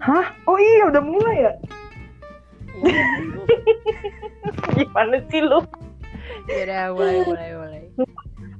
[0.00, 0.32] Hah?
[0.48, 1.52] Oh iya udah mulai ya?
[2.80, 3.04] Iya.
[4.80, 5.60] Gimana sih lu?
[6.48, 7.82] Yaudah, mulai, mulai, mulai.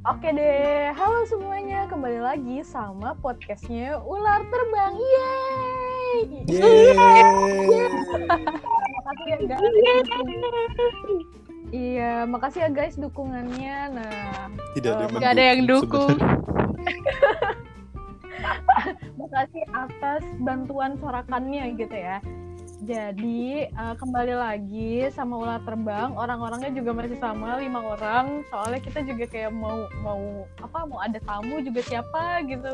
[0.04, 6.44] Oke deh, halo semuanya, kembali lagi sama podcastnya Ular Terbang, yeay!
[9.00, 9.60] Makasih ya guys.
[11.70, 13.76] Iya, makasih ya guys dukungannya.
[13.96, 16.16] Nah, Tidak ada Eh, yang ada yang dukung.
[19.16, 22.18] makasih atas bantuan sorakannya gitu ya.
[22.80, 28.40] Jadi eh, kembali lagi sama Ular Terbang, orang-orangnya juga masih sama lima orang.
[28.48, 30.20] Soalnya kita juga kayak mau mau
[30.56, 32.72] apa mau ada tamu juga siapa gitu.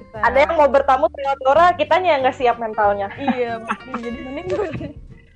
[0.00, 3.12] Kita- Ada yang mau bertamu Theodora, kitanya yang nggak siap mentalnya.
[3.20, 4.48] iya makanya jadi mending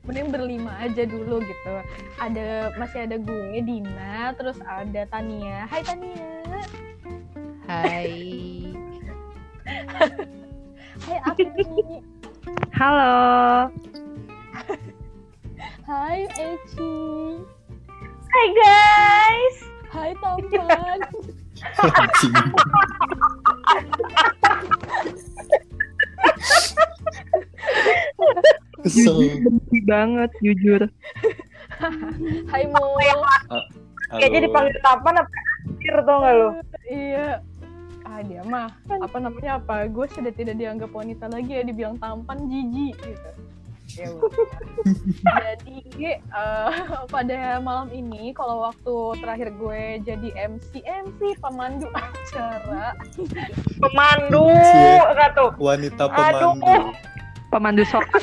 [0.03, 1.75] mending berlima aja dulu gitu
[2.19, 6.27] ada masih ada gue Dina terus ada Tania Hai Tania
[7.63, 8.75] Hai.
[9.63, 12.03] Hai Agni
[12.79, 13.15] Halo.
[15.87, 16.95] Hai Eci
[18.33, 19.57] Hai guys.
[19.93, 20.99] Hai Tampan.
[28.83, 29.39] Kesel.
[29.47, 30.83] benci banget jujur
[32.51, 32.83] Hai Mo
[34.13, 35.31] Kayaknya dipanggil Tapan apa
[35.63, 36.49] anjir tau gak lu?
[36.91, 37.39] iya
[38.07, 42.51] ah dia mah apa namanya apa gue sudah tidak dianggap wanita lagi ya dibilang tampan
[42.51, 43.31] jijik gitu
[43.93, 44.47] ya udah.
[45.53, 45.79] jadi
[46.17, 46.71] eh,
[47.13, 52.97] pada malam ini kalau waktu terakhir gue jadi MC MC pemandu acara
[53.83, 54.49] Pemandu,
[55.37, 55.51] tuh.
[55.61, 56.57] Wanita Aduh.
[56.57, 56.73] pemandu.
[57.53, 58.07] pemandu sok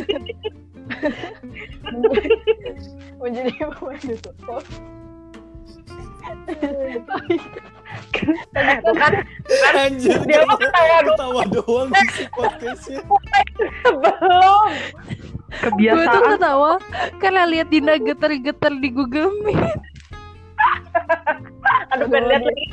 [3.22, 4.64] menjadi pemandu tuh
[8.60, 9.14] Tuh kan
[9.74, 13.02] Anjir, Dia mah ketawa ketawa doang isi podcastnya.
[13.90, 14.70] belum.
[14.70, 16.74] Gue tuh kebiasaan ketawa
[17.18, 19.82] karena lihat Dina geter-geter di Google Meet.
[21.98, 22.66] Aduh, pengen lihat lagi.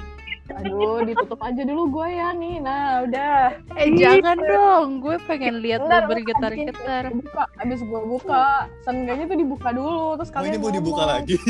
[0.55, 3.59] Aduh ditutup aja dulu gue ya nih nah udah.
[3.75, 7.11] Eh jangan dong, gue pengen lihat lo bergetar-getar.
[7.11, 8.71] buka abis gue buka.
[8.87, 11.37] Seenggaknya tuh dibuka dulu terus Oh, kalian ini mau dibuka lagi.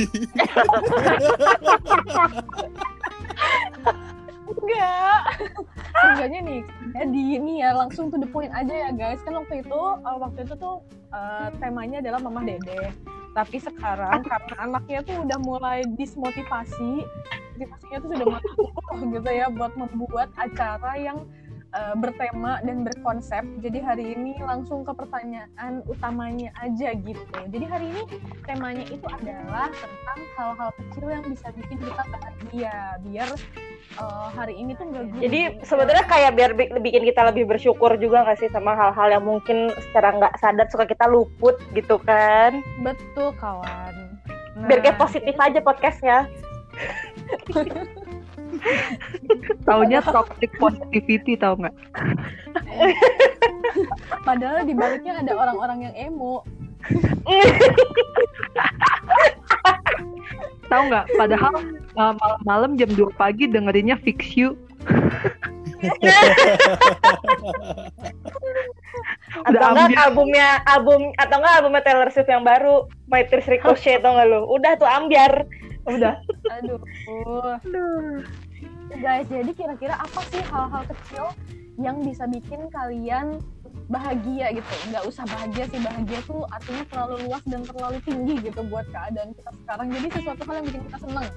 [4.47, 5.23] enggak.
[5.97, 6.61] Seenggaknya nih
[6.95, 9.21] jadi ini ya langsung to the point aja ya guys.
[9.27, 12.95] Kan waktu itu uh, waktu itu tuh uh, temanya adalah mamah dede.
[13.37, 17.05] Tapi sekarang karena anaknya tuh udah mulai dismotivasi
[17.57, 18.69] motivasinya tuh sudah masuk
[19.17, 21.25] gitu ya buat membuat acara yang
[21.75, 23.43] uh, bertema dan berkonsep.
[23.63, 27.39] Jadi hari ini langsung ke pertanyaan utamanya aja gitu.
[27.51, 28.03] Jadi hari ini
[28.45, 32.77] temanya itu adalah tentang hal-hal kecil yang bisa bikin kita bahagia.
[33.03, 33.29] Biar
[33.99, 38.23] uh, hari ini tuh nggak Jadi sebenarnya kayak biar bi- bikin kita lebih bersyukur juga
[38.27, 42.61] nggak sih sama hal-hal yang mungkin secara nggak sadar suka kita luput gitu kan.
[42.85, 43.95] betul kawan.
[44.57, 46.19] Nah, Biar kayak positif aja podcastnya.
[49.69, 51.75] taunya toxic positivity tau nggak
[54.27, 56.43] padahal di baliknya ada orang-orang yang emo
[60.71, 61.55] tahu nggak padahal
[61.99, 64.55] uh, malam-malam jam 2 pagi dengerinnya fix you
[69.45, 70.05] Atau Udah enggak ambil.
[70.09, 74.41] albumnya album atau enggak albumnya Taylor Swift yang baru My Tears Ricochet tau nggak lu?
[74.49, 75.45] Udah tuh ambiar.
[75.87, 76.19] Udah.
[76.51, 76.81] aduh
[78.95, 81.27] guys jadi kira-kira apa sih hal-hal kecil
[81.77, 83.43] yang bisa bikin kalian
[83.91, 84.75] bahagia gitu?
[84.91, 89.35] Nggak usah bahagia sih bahagia tuh artinya terlalu luas dan terlalu tinggi gitu buat keadaan
[89.35, 89.87] kita sekarang.
[89.91, 91.29] Jadi sesuatu hal yang bikin kita seneng.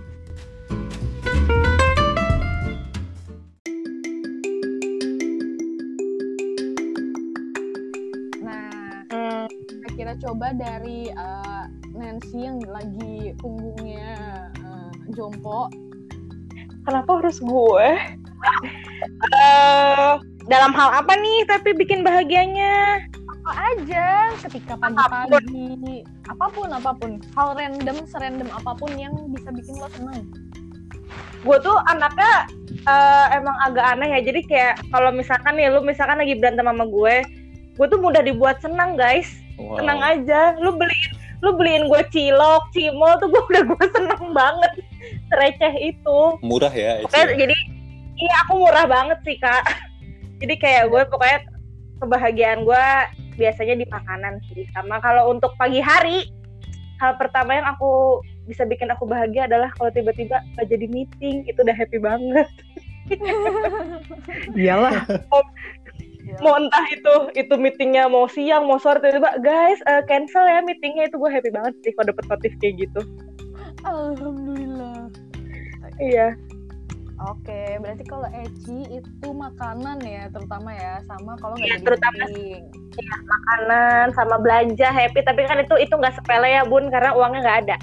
[8.45, 9.45] Nah
[9.97, 14.15] kira coba dari uh, Nancy yang lagi punggungnya
[14.63, 15.88] uh, jompo
[16.85, 17.89] kenapa harus gue?
[19.19, 20.11] Eh,
[20.47, 23.03] dalam hal apa nih tapi bikin bahagianya?
[23.49, 26.69] apa aja ketika pagi-pagi apa pun.
[26.69, 30.27] apa pun hal random serandom apa pun yang bisa bikin lo seneng
[31.41, 32.45] gue tuh anaknya
[32.83, 34.19] eh, emang agak aneh ya.
[34.21, 37.15] Jadi kayak kalau misalkan nih lu misalkan lagi berantem sama gue
[37.79, 39.39] gue tuh mudah dibuat senang guys.
[39.55, 39.79] Wow.
[39.79, 40.55] tenang aja.
[40.59, 44.71] Lu beliin lu beliin gue cilok cimol tuh gue udah gue seneng banget
[45.31, 46.19] receh itu.
[46.41, 47.57] Murah ya, pokoknya jadi
[48.19, 49.63] iya aku murah banget sih kak.
[50.39, 51.39] Jadi kayak gue pokoknya
[51.99, 52.85] kebahagiaan gue
[53.35, 54.63] biasanya di makanan sih.
[54.71, 56.31] Sama kalau untuk pagi hari
[57.03, 61.59] hal pertama yang aku bisa bikin aku bahagia adalah kalau tiba-tiba gak jadi meeting itu
[61.59, 62.47] udah happy banget.
[64.59, 65.03] Iyalah.
[66.29, 66.37] Ya.
[66.45, 71.09] mau entah itu itu meetingnya mau siang mau sore tiba-tiba guys eh, cancel ya meetingnya
[71.09, 73.01] itu gue happy banget sih kalau dapet notif kayak gitu.
[73.81, 74.68] Alhamdulillah.
[76.01, 76.35] Iya
[77.19, 82.23] Oke, berarti kalau Eci itu makanan ya, terutama ya, sama kalau nggak Iya, jadi terutama
[82.31, 82.63] meeting.
[83.27, 87.59] makanan sama belanja happy tapi kan itu itu nggak sepele ya bun karena uangnya nggak
[87.67, 87.75] ada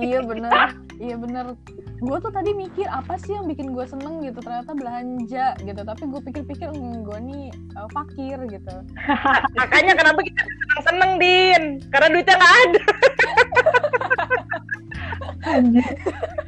[0.00, 0.68] iya bener,
[1.00, 1.56] iya bener.
[2.02, 5.80] Gue tuh tadi mikir apa sih yang bikin gue seneng gitu, ternyata belanja gitu.
[5.86, 7.44] Tapi gue pikir-pikir, hmm, gue nih
[7.78, 8.74] uh, fakir gitu.
[9.60, 11.62] makanya kenapa kita seneng seneng din
[11.94, 12.82] karena duitnya nggak ada.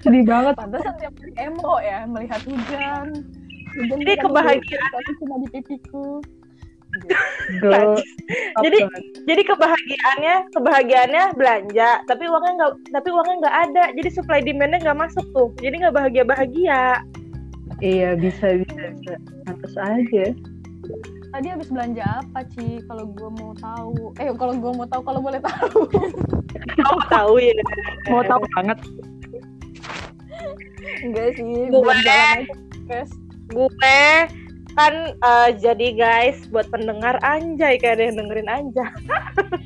[0.03, 0.55] Sedih banget.
[0.57, 3.07] Pantesan tiap hari emo ya, melihat hujan.
[3.75, 4.91] Hujan Jadi di kebahagiaan.
[4.93, 6.07] tapi cuma di pipiku.
[8.63, 8.87] Jadi-
[9.27, 14.99] jadi kebahagiaannya kebahagiaannya belanja tapi uangnya nggak tapi uangnya nggak ada jadi supply demandnya nggak
[15.03, 16.83] masuk tuh jadi nggak bahagia bahagia
[17.83, 19.15] Iya bisa bisa bisa.
[19.43, 20.25] Pantas aja.
[21.35, 22.79] Tadi habis belanja apa, Ci?
[22.87, 24.15] Kalau gue mau tahu.
[24.23, 25.83] Eh, kalau gue mau tahu, kalau boleh tahu.
[26.79, 27.51] kamu tahu ya
[28.07, 28.79] Mau tahu banget.
[31.03, 32.55] Enggak sih, Gue- buat jalan aja,
[32.87, 33.11] guys.
[33.51, 33.69] gue
[34.75, 38.91] kan eh, jadi guys buat pendengar anjay kayak ada yang dengerin anjay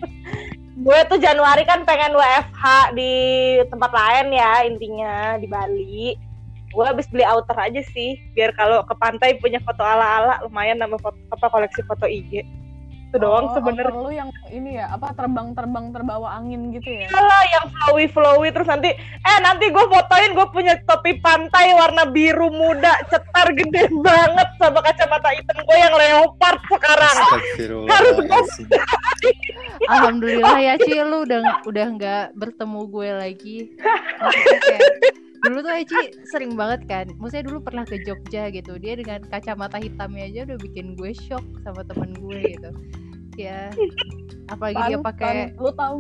[0.85, 3.13] gue tuh Januari kan pengen WFH di
[3.73, 6.13] tempat lain ya intinya di Bali
[6.69, 10.97] gue habis beli outer aja sih biar kalau ke pantai punya foto ala-ala lumayan nama
[11.01, 12.45] foto, apa koleksi foto IG
[13.09, 17.09] itu doang Oh, sebenarnya outer lu yang ini ya, apa terbang-terbang terbawa angin gitu ya?
[17.09, 22.05] lah yang flowy flowy terus nanti eh nanti gue fotoin gue punya topi pantai warna
[22.05, 28.69] biru muda cetar gede banget sama kacamata hitam gue yang leopard sekarang Astagfirullahaladzim.
[29.89, 33.59] Alhamdulillah ya Ci lu udah udah nggak bertemu gue lagi.
[34.69, 34.81] Kayak,
[35.47, 37.07] dulu tuh Eci sering banget kan.
[37.19, 38.75] Maksudnya dulu pernah ke Jogja gitu.
[38.79, 42.71] Dia dengan kacamata hitamnya aja udah bikin gue shock sama temen gue gitu.
[43.39, 43.71] Ya.
[44.51, 45.97] Apalagi dia Pan- pakai lu tahu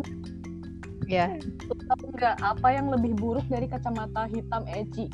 [1.07, 1.31] ya.
[1.71, 5.07] lu tahu nggak apa yang lebih buruk dari kacamata hitam Eci?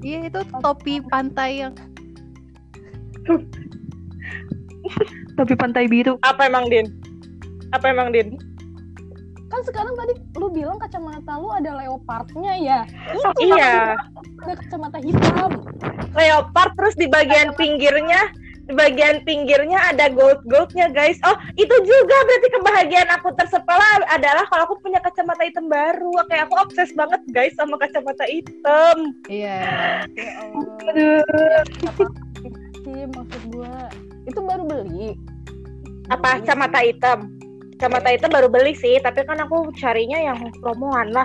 [0.00, 1.74] Iya itu topi pantai yang
[5.36, 6.16] Tapi pantai biru.
[6.24, 6.86] apa emang din
[7.70, 8.34] apa emang din
[9.50, 12.80] Kan sekarang tadi lu bilang kacamata lu ada leopardnya ya?
[13.18, 13.98] oh, iya
[14.46, 15.50] Ada kacamata hitam.
[16.14, 18.30] leopard terus di bagian pinggirnya
[18.66, 24.46] di bagian pinggirnya ada gold goldnya guys oh itu juga berarti kebahagiaan aku tersepela adalah
[24.46, 30.06] kalau aku punya kacamata hitam baru kayak aku obses banget guys sama kacamata hitam iya.
[30.14, 30.86] Ya Allah.
[30.94, 31.62] Aduh.
[32.80, 33.90] Sih maksud gua?
[34.26, 35.18] Itu baru beli.
[36.10, 37.18] apa kacamata hitam
[37.80, 41.24] kacamata hitam baru beli sih tapi kan aku carinya yang promoan lah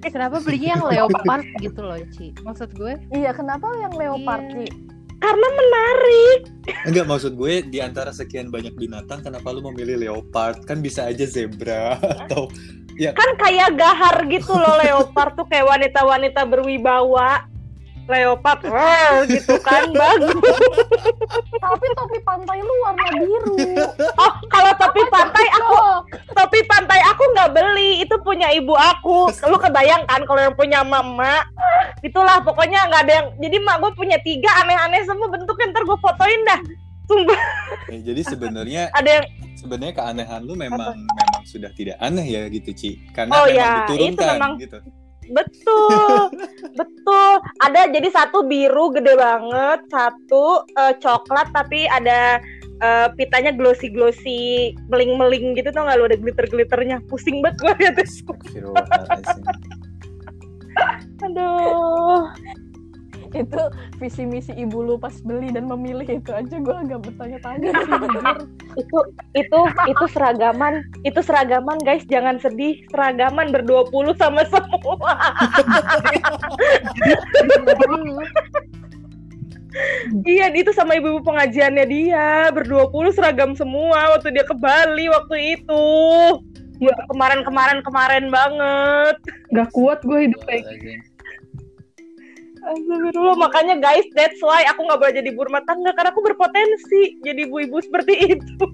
[0.00, 2.32] Kenapa belinya yang leopard gitu loh Ci?
[2.46, 4.54] Maksud gue Iya, kenapa yang leopard Iya.
[4.62, 4.68] sih?
[5.24, 6.38] karena menarik
[6.84, 10.68] Enggak maksud gue di antara sekian banyak binatang kenapa lu memilih leopard?
[10.68, 11.96] Kan bisa aja zebra
[12.28, 12.52] atau
[12.94, 17.48] kan kayak gahar gitu loh leopard tuh kayak wanita-wanita berwibawa
[18.04, 20.36] leopard wow, gitu kan bagus.
[21.56, 23.56] Tapi topi pantai lu warna biru.
[24.14, 25.76] oh kalau topi pantai aku
[26.30, 29.32] topi pantai aku nggak beli itu punya ibu aku.
[29.48, 31.40] Lu kebayang kan kalau yang punya mama?
[32.00, 35.98] Itulah pokoknya nggak ada yang jadi mak gue punya tiga aneh-aneh semua bentuknya ntar gue
[35.98, 36.60] fotoin dah.
[37.04, 37.40] Sumpah.
[37.88, 42.72] Eh, jadi sebenarnya ada yang sebenarnya keanehan lu memang memang sudah tidak aneh ya gitu
[42.72, 42.90] Ci.
[43.12, 44.52] Karena Oh, memang ya, diturunkan itu memang.
[44.60, 44.78] gitu
[45.30, 46.30] betul.
[46.80, 47.38] Betul.
[47.62, 52.42] Ada jadi satu biru gede banget satu eh, coklat tapi ada
[52.82, 56.04] eh, pitanya glossy glossy meling meling gitu tau nggak lu?
[56.10, 59.40] Ada glitter glitternya pusing banget gue liatnya Astagfirullahaladzim.
[61.24, 62.26] aduh
[63.34, 63.62] Itu
[63.98, 68.24] visi misi ibu lu pas beli dan memilih itu aja gua agak bertanya-tanya sih jujur.
[68.78, 68.98] itu
[69.34, 69.60] itu
[69.90, 72.06] itu seragaman itu seragaman guys.
[72.06, 72.78] Jangan sedih.
[72.94, 75.14] Seragaman berdua puluh sama semua.
[80.22, 82.30] Iya itu sama ibu-ibu pengajiannya dia.
[82.54, 85.86] Berdua puluh seragam semua waktu dia ke Bali waktu itu.
[86.78, 86.94] Ya.
[87.10, 89.16] Kemarin kemarin kemarin banget.
[89.54, 91.13] Gak kuat gue hidup kayak Astagfirullahaladzim.
[92.64, 97.20] Astagfirullah makanya guys that's why aku nggak boleh jadi ibu rumah tangga karena aku berpotensi
[97.20, 98.66] jadi ibu-ibu seperti itu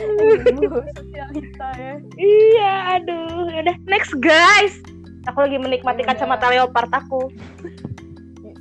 [0.00, 2.00] Ibu sosialita ya.
[2.16, 3.52] Iya, aduh.
[3.52, 4.80] Udah, next guys.
[5.28, 7.28] Aku lagi menikmati Ya kacamata leopard aku.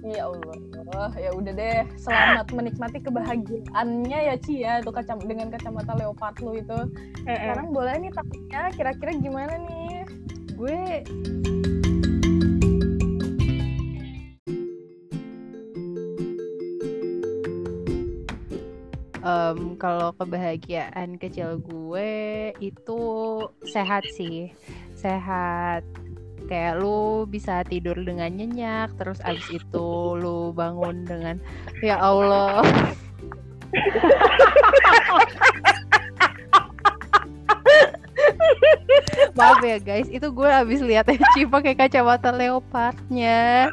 [0.03, 0.59] Ya Allah.
[0.91, 1.87] Wah, ya udah deh.
[1.95, 6.79] Selamat menikmati kebahagiaannya ya Ci ya itu kacam dengan kacamata leopard lu itu.
[7.23, 10.03] Sekarang boleh nih takutnya kira-kira gimana nih?
[10.59, 10.83] gue
[19.19, 22.11] Em, kalau kebahagiaan kecil gue
[22.63, 23.01] itu
[23.67, 24.55] sehat sih,
[24.95, 25.83] sehat.
[26.47, 31.35] Kayak lu bisa tidur dengan nyenyak, terus abis itu lu bangun dengan
[31.83, 32.63] ya Allah.
[39.37, 43.69] Maaf ya guys, itu gue abis lihat Eci pakai kacamata leopardnya.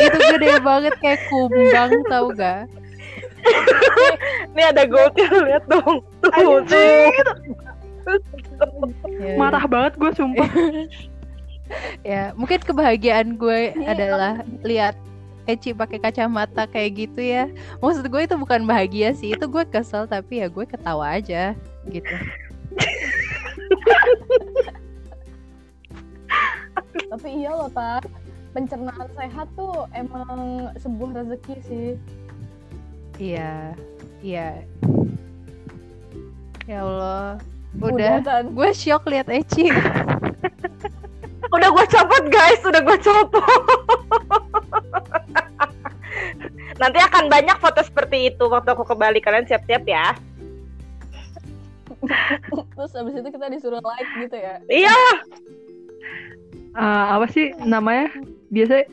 [0.00, 2.70] itu gede banget kayak kumbang tau gak?
[4.56, 6.02] Ini ada goldnya lihat dong.
[6.22, 7.10] Tuh, tuh.
[9.18, 10.46] Ya, Marah banget gue sumpah.
[12.06, 13.90] ya mungkin kebahagiaan gue Iya.
[13.90, 14.94] adalah lihat
[15.50, 17.50] Eci pakai kacamata kayak gitu ya
[17.82, 21.58] maksud gue itu bukan bahagia sih itu gue kesel tapi ya gue ketawa aja
[21.90, 22.14] gitu
[27.06, 28.02] Tapi iya loh, Tar.
[28.52, 31.88] Pencernaan sehat tuh emang sebuah rezeki sih.
[33.16, 33.72] Iya
[34.20, 34.48] iya
[36.66, 37.38] ya Allah
[37.76, 38.52] udah Tan.
[38.52, 39.68] gue shock lihat Eci
[41.54, 43.46] Udah gue copot guys, udah gue copot.
[46.82, 50.18] Nanti akan banyak foto seperti itu waktu aku kembali kalian siap-siap ya.
[52.74, 54.58] Terus abis itu kita disuruh like gitu ya.
[54.66, 54.98] Iya,
[56.76, 58.12] Eh, apa sih namanya?
[58.52, 58.84] Biasanya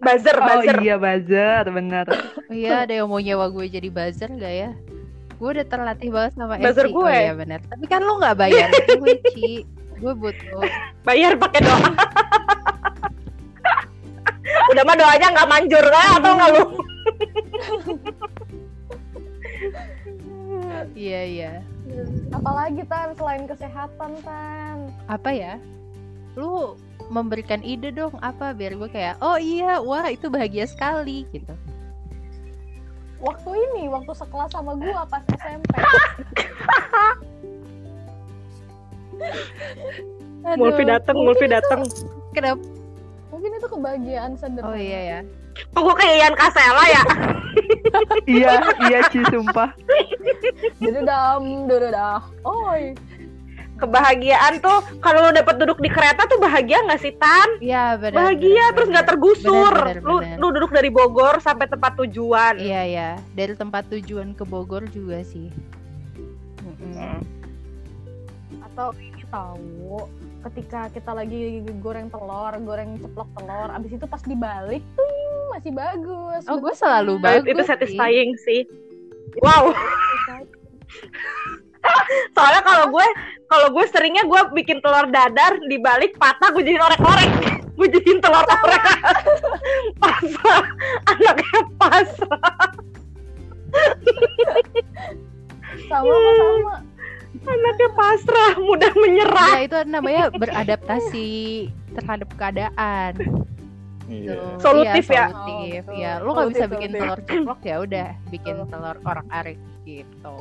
[0.00, 0.76] buzzer, Oh buzzer.
[0.80, 2.06] iya buzzer, bener.
[2.08, 4.70] oh iya ada yang mau nyewa gue jadi buzzer gak ya
[5.36, 7.12] gue udah terlatih banget sama Eci Buzzer oh gue.
[7.14, 8.68] iya benar tapi kan lu nggak bayar
[9.00, 9.64] gue Ci
[9.96, 10.64] gue butuh
[11.00, 11.80] Bayar pakai doa.
[14.70, 16.64] udah mah doanya nggak manjur kan atau nggak lu?
[20.96, 21.52] iya iya
[22.30, 24.76] Apalagi Tan selain kesehatan Tan.
[25.06, 25.54] apa ya
[26.32, 26.76] lu
[27.10, 31.52] memberikan ide dong apa biar gue kayak oh iya wah itu bahagia sekali gitu
[33.20, 35.68] Waktu ini, waktu sekelas sama gua pas SMP.
[40.56, 41.84] Mulfi dateng, Mulfi dateng.
[42.32, 42.64] kenapa
[43.28, 44.72] Mungkin itu kebahagiaan sederhana.
[44.72, 45.20] oh iya ya
[45.70, 47.02] Kok gue kayak Ian Kasela ya?
[48.24, 48.52] iya,
[48.88, 49.68] iya Ci sumpah.
[50.80, 52.22] Dededam, dededam.
[52.40, 52.96] Oi.
[53.80, 57.48] Kebahagiaan tuh kalau lu dapet duduk di kereta tuh bahagia nggak sih Tan?
[57.58, 59.72] iya benar Bahagia benar, terus nggak tergusur.
[59.72, 60.36] Benar, benar, Lu benar.
[60.36, 62.60] lu duduk dari Bogor sampai tempat tujuan.
[62.60, 65.48] iya ya dari tempat tujuan ke Bogor juga sih
[66.60, 67.18] Mm-mm.
[68.62, 70.04] Atau ini tahu
[70.40, 75.08] ketika kita lagi goreng telur, goreng ceplok telur, abis itu pas dibalik tuh
[75.50, 76.42] masih bagus.
[76.46, 77.68] oh gue selalu bagus itu sih.
[77.68, 78.62] satisfying sih.
[79.38, 79.70] Wow.
[82.36, 83.06] Soalnya kalau gue
[83.46, 87.30] kalau gue seringnya gue bikin telur dadar dibalik patah gue jadiin orek-orek.
[87.80, 88.82] Gue jadiin telur orek.
[90.04, 90.64] pasrah.
[91.08, 92.68] Anaknya pasrah.
[95.88, 96.74] Sama sama.
[97.40, 99.50] Anaknya pasrah, mudah menyerah.
[99.56, 101.28] ya itu namanya beradaptasi
[101.96, 103.16] terhadap keadaan
[104.10, 104.34] Iya.
[104.34, 105.26] Tuh, Solutif iya, ya?
[105.30, 107.00] solutif Oh, ya lu nggak bisa bikin solutif.
[107.06, 110.38] telur ceplok ya udah bikin telur orak arik gitu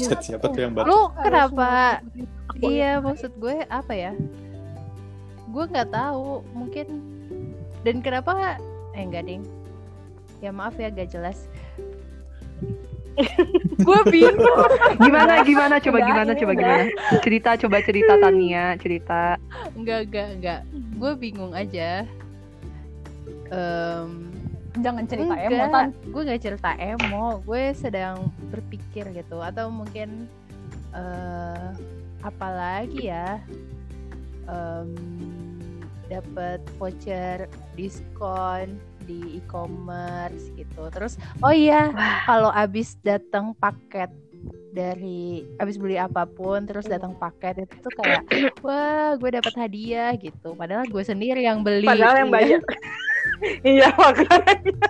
[0.00, 0.86] Set, siapa tuh yang baru?
[0.88, 2.00] lu kenapa?
[2.60, 4.12] iya maksud gue apa ya?
[5.50, 6.86] Gue nggak tahu mungkin.
[7.82, 8.60] Dan kenapa?
[8.92, 9.42] Eh enggak ding.
[10.40, 11.48] Ya maaf ya gak jelas.
[13.84, 14.70] Gue bingung.
[14.96, 15.76] Gimana gimana?
[15.76, 16.84] Coba gimana coba gimana?
[17.20, 19.36] Cerita coba cerita Tania, cerita.
[19.76, 20.60] enggak enggak enggak
[20.96, 22.08] gue bingung aja.
[23.50, 24.29] Em,
[24.72, 25.88] Jangan cerita enggak, emo Tan.
[26.06, 27.24] gue gak cerita emo.
[27.42, 28.16] Gue sedang
[28.48, 29.42] berpikir gitu.
[29.42, 30.30] Atau mungkin
[30.92, 31.68] eh
[32.20, 33.42] apalagi ya?
[34.46, 34.90] Em
[36.06, 38.74] dapat voucher diskon
[39.06, 40.90] di e-commerce gitu.
[40.90, 41.90] Terus oh iya
[42.22, 44.10] kalau abis datang paket
[44.70, 48.22] dari abis beli apa pun terus datang paket itu tuh kayak
[48.66, 50.54] wah gue dapat hadiah gitu.
[50.54, 51.86] Padahal gue sendiri yang beli.
[51.86, 52.36] Padahal yang Iya.
[52.38, 52.60] bayar.
[53.76, 54.88] Iya makanya.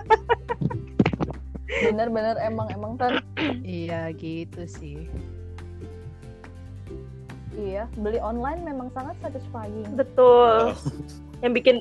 [1.71, 3.23] Bener-bener emang emang Tan.
[3.63, 5.07] iya gitu sih
[7.51, 9.83] Iya, beli online memang sangat satisfying.
[9.99, 10.71] Betul.
[11.43, 11.75] Yang bikin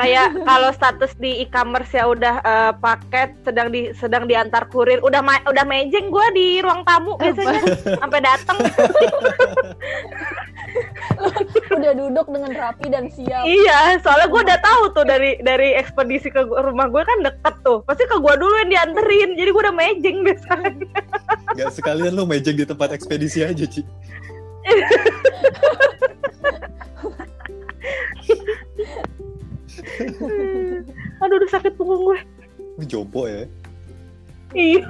[0.00, 5.20] kayak kalau status di e-commerce ya udah eh, paket sedang di sedang diantar kurir udah
[5.20, 7.60] ma- udah mejeng gue di ruang tamu biasanya
[8.00, 8.56] sampai datang
[11.72, 13.44] Udah duduk dengan rapi dan siap.
[13.48, 17.80] iya soalnya gue udah tahu tuh dari dari ekspedisi ke rumah gue kan deket tuh
[17.88, 20.70] pasti ke gue dulu yang dianterin jadi gue udah mejeng biasanya
[21.56, 23.82] Gak sekalian lu mejeng di tempat ekspedisi aja, Ci.
[31.22, 32.18] Aduh, udah sakit punggung gue.
[32.80, 33.44] Lu Jopo ya.
[34.52, 34.84] Iya.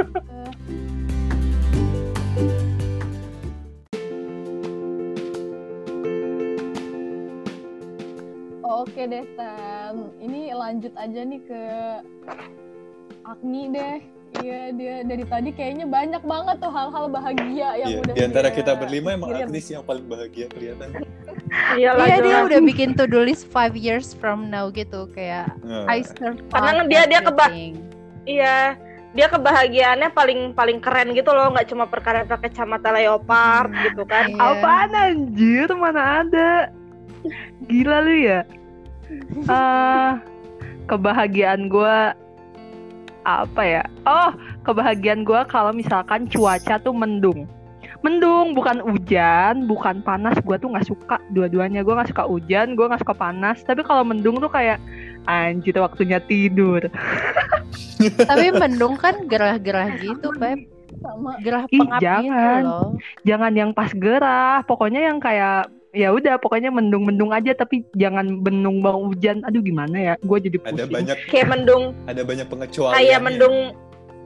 [8.83, 10.11] Oke deh, Tan.
[10.19, 11.63] Ini lanjut aja nih ke
[13.23, 13.99] Agni deh.
[14.33, 18.49] Iya, dia dari tadi kayaknya banyak banget tuh hal-hal bahagia yang Iya, udah di antara
[18.49, 19.45] dia kita berlima emang kirim.
[19.45, 20.89] Agnes yang paling bahagia kelihatan.
[21.77, 22.49] Iyalah, Iya dia jelas.
[22.49, 26.01] udah bikin to do list five years from now gitu kayak Nah, I
[26.49, 27.53] Karena dia- dia keba-.
[28.25, 28.57] Iya.
[29.13, 34.33] Dia kebahagiaannya paling paling keren gitu loh, nggak cuma perkara pakai kacamata leopard gitu kan.
[34.33, 34.41] Iya.
[34.41, 35.69] Apaan anjir?
[35.77, 36.73] Mana ada?
[37.69, 38.49] Gila lu ya?
[39.49, 40.21] Ah,
[40.87, 42.13] kebahagiaan gua
[43.23, 43.83] apa ya?
[44.03, 44.31] Oh,
[44.67, 47.47] kebahagiaan gua kalau misalkan cuaca tuh mendung.
[48.03, 50.35] Mendung, bukan hujan, bukan panas.
[50.43, 51.87] Gua tuh nggak suka dua-duanya.
[51.87, 53.63] Gua nggak suka hujan, gua nggak suka panas.
[53.63, 54.83] Tapi kalau mendung tuh kayak
[55.31, 56.83] anjir waktunya tidur.
[58.31, 60.67] Tapi mendung kan gerah-gerah gitu, Pep.
[60.99, 62.63] sama Gerah Ih, pengap gitu jangan.
[62.63, 62.89] loh.
[63.23, 68.81] Jangan yang pas gerah, pokoknya yang kayak ya udah pokoknya mendung-mendung aja tapi jangan mendung
[68.81, 69.45] bau hujan.
[69.45, 70.15] Aduh gimana ya?
[70.25, 70.77] Gue jadi pusing.
[70.81, 72.97] ada banyak Kayak mendung, ada banyak pengecualian.
[72.97, 73.57] kayak mendung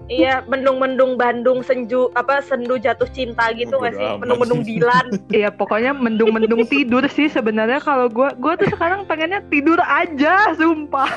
[0.06, 4.10] Iya, mendung-mendung Bandung senju apa sendu jatuh cinta gitu nggak sih?
[4.22, 5.06] Mendung-mendung Dilan.
[5.34, 11.10] Iya pokoknya mendung-mendung tidur sih sebenarnya kalau gue gue tuh sekarang pengennya tidur aja sumpah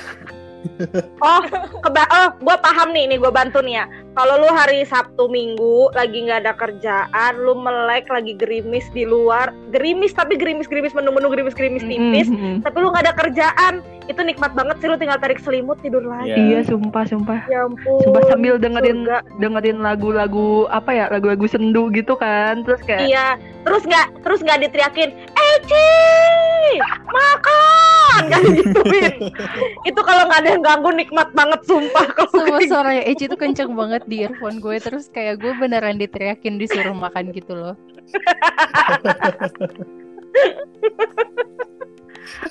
[1.23, 1.41] Oh,
[1.85, 3.85] keba oh, gue paham nih, nih gue bantu nih ya.
[4.11, 9.53] Kalau lu hari Sabtu Minggu lagi nggak ada kerjaan, lu melek lagi gerimis di luar,
[9.69, 12.59] gerimis tapi gerimis-gerimis mendung-mendung gerimis-gerimis tipis, Mm-mm.
[12.59, 13.73] tapi lu nggak ada kerjaan,
[14.05, 16.31] itu nikmat banget sih lu tinggal tarik selimut tidur lagi.
[16.31, 16.41] Iya.
[16.51, 18.01] iya sumpah sumpah Ya ampun.
[18.01, 19.17] sumpah sambil dengerin surga.
[19.37, 24.59] dengerin lagu-lagu apa ya lagu-lagu sendu gitu kan terus kayak Iya, terus nggak terus nggak
[24.63, 25.89] diteriakin, Eci,
[27.07, 29.13] makan, nggak digituin.
[29.85, 33.37] itu kalau nggak ada yang ganggu nikmat banget sumpah kalau Semua kayak suaranya Eci tuh
[33.37, 37.75] kenceng banget di earphone gue Terus kayak gue beneran diteriakin disuruh makan gitu loh.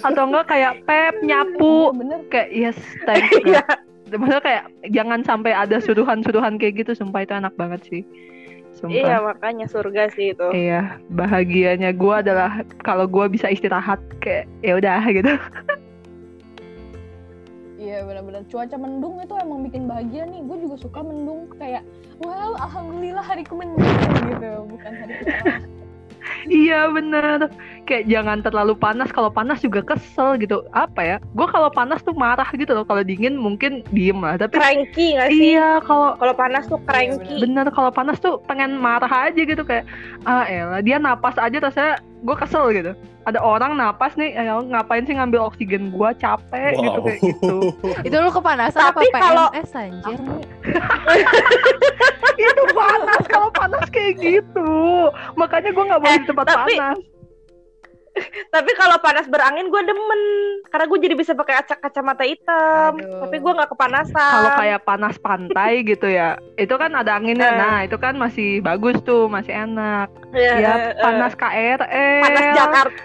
[0.04, 1.94] Atau enggak kayak pep nyapu.
[1.94, 2.20] Bener.
[2.28, 3.64] Kayak yes thanks Iya.
[4.08, 6.96] Maksudnya kayak jangan sampai ada suruhan-suruhan kayak gitu.
[6.96, 8.02] Sumpah itu enak banget sih.
[8.78, 8.94] Sumpah.
[8.94, 10.48] Iya makanya surga sih itu.
[10.54, 11.92] Iya, bahagianya.
[11.92, 15.34] Gue adalah kalau gue bisa istirahat kayak ya udah gitu.
[17.78, 20.42] Iya benar-benar cuaca mendung itu emang bikin bahagia nih.
[20.42, 21.86] Gue juga suka mendung kayak
[22.18, 23.86] wow alhamdulillah hariku mendung
[24.34, 25.62] gitu bukan cerah.
[26.50, 27.46] iya bener.
[27.88, 29.08] Kayak jangan terlalu panas.
[29.08, 30.60] Kalau panas juga kesel gitu.
[30.70, 31.16] Apa ya?
[31.32, 32.84] Gue kalau panas tuh marah gitu loh.
[32.84, 34.36] Kalau dingin mungkin diem lah.
[34.36, 35.56] Tapi Cranky nggak sih?
[35.56, 37.40] iya kalau Kalau panas tuh cranky.
[37.40, 39.88] bener kalau panas tuh pengen marah aja gitu kayak
[40.22, 42.92] ah elah dia napas aja rasanya gue kesel gitu.
[43.24, 47.04] Ada orang napas nih, eh, ngapain sih ngambil oksigen gue capek gitu Wow.
[47.04, 47.56] kayak gitu.
[48.08, 50.18] Itu lu kepanasan Tapi apa kalau- PMS anjir
[52.38, 54.70] itu panas kalau panas kayak gitu
[55.34, 56.98] makanya gue nggak mau Eh, di tempat tapi- panas
[58.48, 60.20] Tapi kalau panas berangin gue demen
[60.68, 62.98] karena gue jadi bisa pakai kaca kacamata hitam.
[62.98, 63.20] Aduh.
[63.24, 64.32] Tapi gue nggak kepanasan.
[64.32, 67.56] kalau kayak panas pantai gitu ya itu kan ada anginnya Eh.
[67.56, 71.80] nah itu kan masih bagus tuh masih enak ya, ya eh, panas KRL
[72.22, 73.00] panas Jakarta.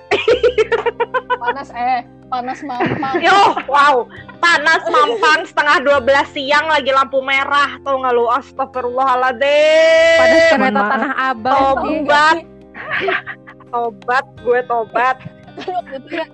[1.43, 3.21] panas eh panas mampang.
[3.21, 4.10] Yo, wow,
[4.41, 8.26] panas mampang setengah 12 siang lagi lampu merah tau nggak lu?
[8.26, 10.17] Astagfirullahaladzim.
[10.17, 11.73] Panas kereta tanah abang Oh.
[11.78, 12.38] Tobat.
[13.73, 15.17] Tobat, gue tobat.
[15.57, 16.25] Waktu itu ya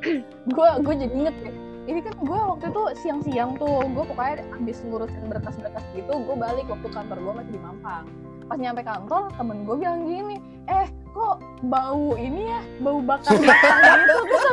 [0.48, 1.56] gue gue jadi inget deh
[1.90, 6.70] ini kan gue waktu itu siang-siang tuh gue pokoknya habis ngurusin berkas-berkas gitu gue balik
[6.70, 8.06] waktu kantor gue masih di Mampang.
[8.46, 10.38] Pas nyampe kantor temen gue bilang gini
[10.70, 10.86] eh
[11.18, 12.62] kok bau ini ya?
[12.86, 13.74] Bau bakar bakar
[14.06, 14.16] gitu?
[14.22, 14.46] Terus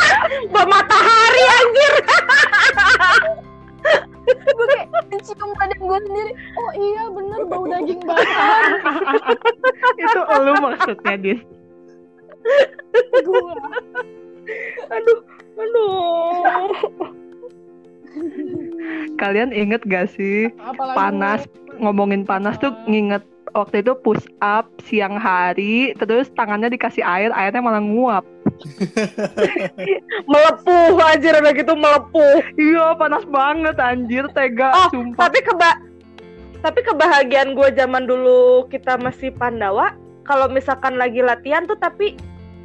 [0.56, 1.94] Bah matahari anjir.
[4.28, 6.32] gue kayak mencium badan gue sendiri.
[6.56, 8.62] Oh iya bener bau daging bakar.
[10.08, 11.40] Itu lu maksudnya dis
[13.18, 13.52] gue
[14.88, 15.18] Aduh,
[15.54, 16.32] aduh.
[19.16, 21.40] kalian inget gak sih apalagi panas
[21.78, 23.20] ngomongin panas tuh nginget
[23.52, 28.24] waktu itu push up siang hari terus tangannya dikasih air airnya malah nguap.
[30.30, 32.36] Melepuh anjir udah gitu melepuh.
[32.56, 35.28] iya panas banget anjir tega Oh, sumpah.
[35.28, 35.70] Tapi keba
[36.58, 39.94] tapi kebahagiaan gue zaman dulu kita masih Pandawa,
[40.26, 42.18] kalau misalkan lagi latihan tuh tapi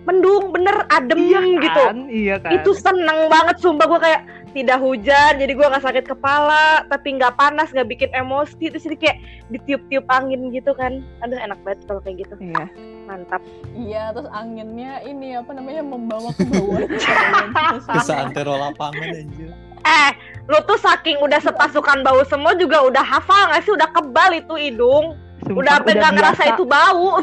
[0.04, 1.82] mendung bener adem iya gitu.
[1.88, 1.98] kan?
[2.12, 2.52] Iya kan?
[2.60, 4.22] Itu seneng banget sumpah gue kayak
[4.54, 8.70] tidak hujan jadi gue nggak sakit kepala tapi nggak panas nggak bikin emosi.
[8.70, 9.18] Terus jadi kayak
[9.50, 11.02] ditiup-tiup angin gitu kan.
[11.24, 12.36] Aduh enak banget kalau kayak gitu.
[12.40, 12.68] Iya.
[13.08, 13.42] Mantap.
[13.74, 16.84] Iya terus anginnya ini apa namanya membawa ke bawah.
[17.96, 19.52] Bisa antero lapangan anjir.
[19.84, 20.16] eh
[20.48, 23.72] lu tuh saking udah sepasukan bau semua juga udah hafal nggak sih?
[23.76, 25.16] Udah kebal itu hidung.
[25.44, 27.20] Sumpah, udah sampai nggak ngerasa itu bau.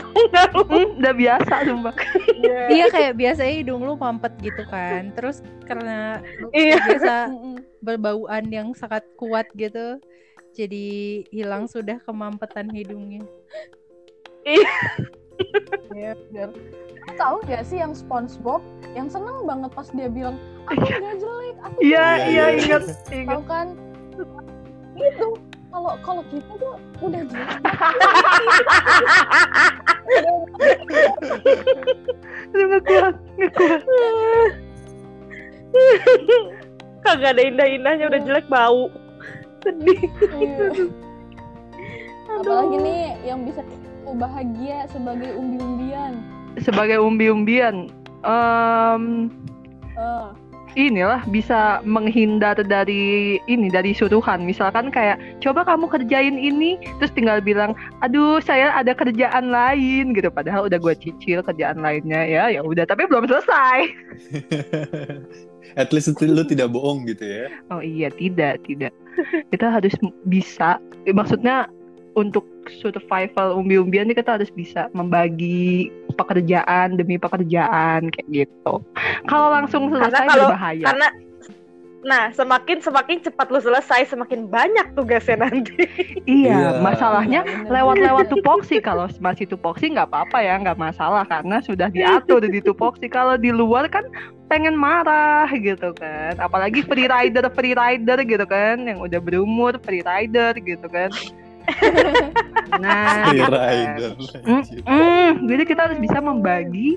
[0.71, 1.95] Hmm, udah biasa sumpah.
[2.75, 5.11] Iya kayak biasanya hidung lu mampet gitu kan.
[5.13, 6.79] Terus karena lu Iya.
[6.81, 7.15] biasa
[7.87, 9.99] berbauan yang sangat kuat gitu.
[10.51, 13.23] Jadi hilang sudah kemampetan hidungnya.
[15.91, 16.51] Iya, bener.
[17.01, 18.61] Lu tahu gak sih yang SpongeBob
[18.93, 20.35] yang seneng banget pas dia bilang
[20.67, 22.59] aku nggak jelek, aku Iya, Iya, iya iya.
[22.59, 23.43] ingat, tahu ingat.
[23.47, 23.67] kan?
[24.95, 25.29] Gitu.
[25.71, 27.51] Kalau kalau kita tuh udah jelek.
[32.51, 33.83] Aduh, nggak kuat, nggak kuat.
[37.01, 38.91] kagak ada indah-indahnya udah jelek bau
[39.63, 40.03] sedih
[40.35, 40.91] Iya.
[42.31, 46.19] Apalagi nih yang bisa aku bahagia sebagai umbi-umbian.
[46.59, 47.91] Sebagai umbi-umbian,
[48.27, 49.31] em,
[50.01, 50.29] Eh,
[50.79, 54.45] inilah bisa menghindar dari ini dari suruhan.
[54.45, 60.31] Misalkan kayak coba kamu kerjain ini terus tinggal bilang aduh saya ada kerjaan lain gitu.
[60.31, 63.79] Padahal udah gue cicil kerjaan lainnya ya ya udah tapi belum selesai.
[65.81, 67.47] At least lu tidak bohong gitu ya.
[67.71, 68.91] oh iya tidak tidak.
[69.55, 69.95] Kita harus
[70.27, 70.83] bisa
[71.15, 71.71] maksudnya
[72.19, 72.43] untuk
[72.79, 78.79] survival umbi-umbian ini kita harus bisa membagi pekerjaan demi pekerjaan kayak gitu
[79.27, 81.09] kalau langsung Karena selesai kalau- berbahaya karena
[82.01, 85.85] nah semakin semakin cepat lu selesai semakin banyak tugasnya nanti
[86.25, 86.71] Iya, Iya.
[86.81, 87.69] masalahnya Bener.
[87.69, 88.81] lewat-lewat tupoksi.
[88.81, 93.05] Kalau masih tupoksi nggak apa-apa ya, nggak masalah karena sudah diatur di tupoksi.
[93.05, 94.07] Kalau di luar kan
[94.47, 96.39] pengen marah gitu kan.
[96.39, 101.13] Apalagi free rider, free rider gitu kan, yang udah berumur free rider gitu kan.
[102.81, 103.51] Nah, gitu kan.
[103.53, 104.11] rider.
[104.47, 106.97] Hmm, hmm, jadi kita harus bisa membagi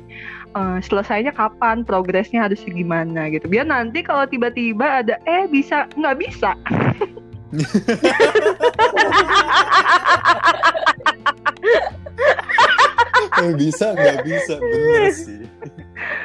[0.54, 3.50] eh, selesainya kapan, progresnya harus gimana gitu.
[3.50, 6.52] Biar nanti kalau tiba-tiba ada eh bisa nggak bisa,
[13.34, 15.42] Eh, bisa nggak bisa bener sih.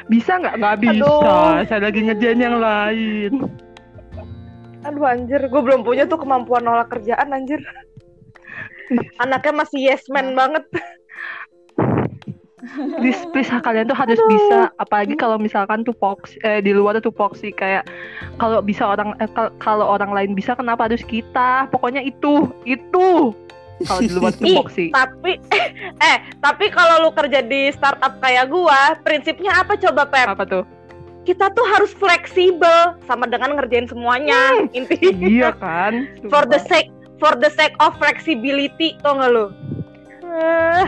[0.06, 1.04] bisa nggak nggak bisa.
[1.08, 1.64] Aduh.
[1.66, 3.32] Saya lagi ngerjain yang lain.
[4.78, 7.58] aduh anjir gue belum punya tuh kemampuan nolak kerjaan anjir
[9.24, 10.64] anaknya masih yes man banget.
[12.98, 17.14] Please please kalian tuh harus bisa apalagi kalau misalkan tuh fox eh, di luar tuh
[17.14, 17.86] foxy kayak
[18.42, 21.70] kalau bisa orang eh, kal- kalau orang lain bisa kenapa harus kita?
[21.70, 23.30] Pokoknya itu itu.
[23.86, 25.38] Kalau di luar tuh foxy tapi
[26.02, 30.26] eh tapi kalau lu kerja di startup kayak gua prinsipnya apa coba Pep?
[30.26, 30.64] Apa tuh?
[31.22, 35.14] Kita tuh harus fleksibel sama dengan ngerjain semuanya intinya.
[35.14, 36.10] Iya kan?
[36.26, 39.46] For the sake for the sake of flexibility tau gak lu
[40.28, 40.86] Eh,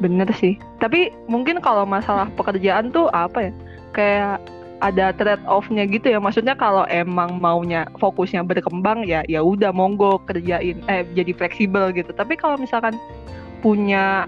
[0.00, 0.56] bener sih.
[0.80, 3.52] Tapi mungkin kalau masalah pekerjaan tuh apa ya?
[3.92, 4.36] Kayak
[4.82, 6.18] ada trade off-nya gitu ya.
[6.18, 12.10] Maksudnya kalau emang maunya fokusnya berkembang ya ya udah monggo kerjain eh jadi fleksibel gitu.
[12.10, 12.98] Tapi kalau misalkan
[13.62, 14.26] punya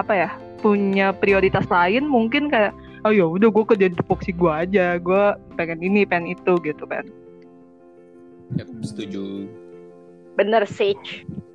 [0.00, 0.30] apa ya
[0.64, 4.98] punya prioritas lain mungkin kayak oh ya udah gue kerjain tupoksi gue aja.
[4.98, 7.06] Gue pengen ini pengen itu gitu kan.
[8.58, 9.48] Yap, setuju.
[10.36, 10.96] Bener sih.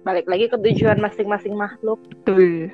[0.06, 2.00] Balik lagi ke tujuan masing-masing makhluk.
[2.24, 2.72] Tuh gitu.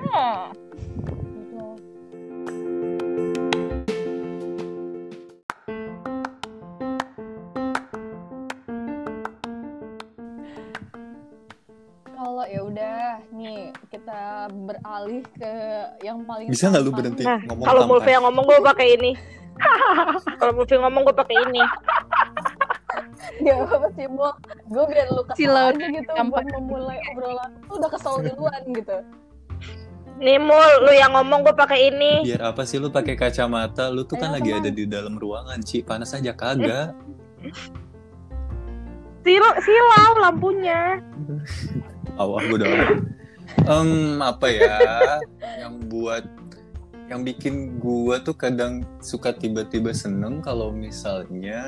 [12.14, 15.54] Kalau ya udah nih kita beralih ke
[16.06, 17.82] yang paling Bisa nggak lu berhenti Nah, ngomong kalau?
[17.90, 19.12] Mulfi yang ngomong gue pakai ini.
[20.40, 21.62] Kalau Mulfi ngomong gue pakai ini
[23.44, 24.30] Gak apa sih, Bo.
[24.70, 27.50] Gue biar lu kesel Silau aja gitu buat memulai obrolan.
[27.68, 28.98] Lu udah kesel duluan gitu.
[30.14, 33.90] nih Mul lu yang ngomong gue pakai ini Biar apa sih lu pakai kacamata?
[33.90, 34.62] Lu tuh kan Ayo, lagi teman.
[34.62, 35.82] ada di dalam ruangan, Ci.
[35.82, 36.94] Panas aja kagak.
[39.26, 41.00] Sil silau lampunya
[42.14, 42.70] Awah gue udah.
[43.66, 44.78] Em, apa ya?
[45.58, 46.24] yang buat
[47.08, 51.60] yang bikin gua tuh kadang suka tiba-tiba seneng kalau misalnya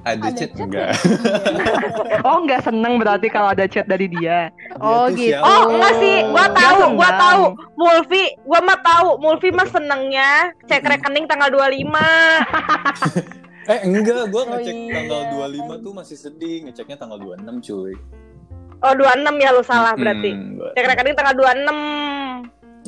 [0.00, 0.88] ada, Ada chat chat enggak?
[2.26, 5.34] oh nggak seneng berarti kalau ada chat dari dia Oh, Dia gitu.
[5.34, 5.44] siapa?
[5.44, 7.18] oh enggak sih gue Dia tahu senang.
[7.18, 7.42] tahu
[7.74, 10.30] Mulfi gue mah tahu Mulfi mah senengnya
[10.64, 11.92] cek rekening tanggal 25
[13.68, 14.92] Eh enggak, gua Oh, ngecek iya.
[14.94, 15.20] tanggal
[15.52, 17.92] 25 tuh masih sedih, ngeceknya tanggal 26 cuy.
[18.78, 19.04] oh 26
[19.36, 21.68] ya lu salah berarti Hmm, gua- cek rekening tanggal 26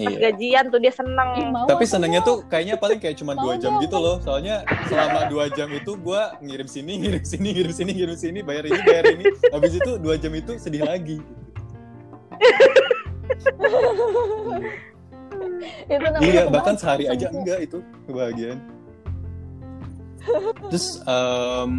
[0.01, 0.19] pas Iya.
[0.31, 2.29] gajian tuh dia Ih, seneng mau Tapi senengnya mau?
[2.29, 4.17] tuh kayaknya paling kayak cuma dua jam gitu loh.
[4.21, 8.65] Soalnya selama dua jam itu gua ngirim sini, ngirim sini, ngirim sini, ngirim sini, bayar
[8.67, 9.25] ini, bayar ini.
[9.51, 11.19] Habis itu dua jam itu sedih lagi.
[15.87, 18.59] Itu namanya Iya, bahkan sehari aja enggak itu kebahagiaan.
[20.71, 21.75] Terus em,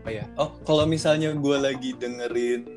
[0.00, 2.68] apa ya oh kalau misalnya gue lagi dengerin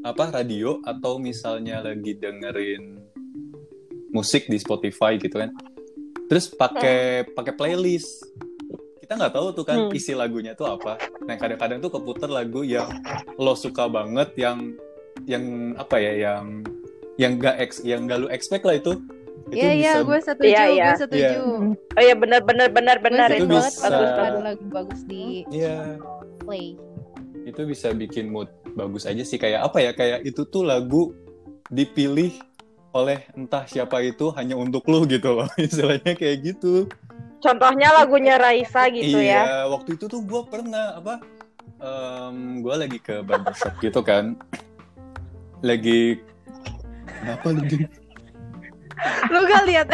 [0.00, 2.99] apa radio atau misalnya lagi dengerin
[4.10, 5.50] musik di Spotify gitu kan
[6.26, 8.22] terus pakai pakai playlist
[9.00, 9.90] kita nggak tahu tuh kan Hmm.
[9.90, 10.94] isi lagunya tuh apa
[11.24, 12.86] nah kadang-kadang tuh keputar lagu yang
[13.34, 14.74] lo suka banget yang
[15.24, 15.44] yang
[15.74, 16.62] apa ya yang
[17.16, 18.96] yang gak ex yang gak lu expect lah itu
[19.48, 20.86] itu Iya iya bisa- gue setuju, Iya, iya.
[20.86, 21.38] gue setuju.
[21.90, 25.98] Oh iya benar benar benar benar Itu banget Bagus lagu bagus di Iya.
[26.38, 26.78] play.
[27.40, 31.10] itu bisa bikin mood bagus aja sih kayak apa ya kayak itu tuh lagu
[31.66, 32.30] dipilih
[32.90, 36.86] oleh entah siapa itu hanya untuk lu gitu loh istilahnya kayak gitu
[37.40, 39.64] Contohnya lagunya Raisa gitu iya ya.
[39.72, 41.24] waktu itu tuh gue pernah apa
[42.60, 44.36] gue lagi ke barbershop gitu kan
[45.64, 46.20] lagi
[47.24, 47.88] apa lu Din?
[49.32, 49.88] Lu gak lihat?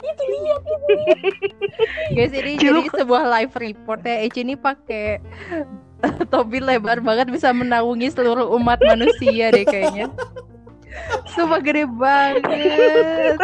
[0.00, 0.88] itu lihat itu.
[2.16, 2.88] Guys ini Ciluk.
[2.88, 4.16] jadi sebuah live report ya.
[4.24, 5.20] Eci ini pakai
[6.32, 10.08] topi lebar banget bisa menaungi seluruh umat manusia deh kayaknya.
[11.30, 13.38] Sumpah gede banget.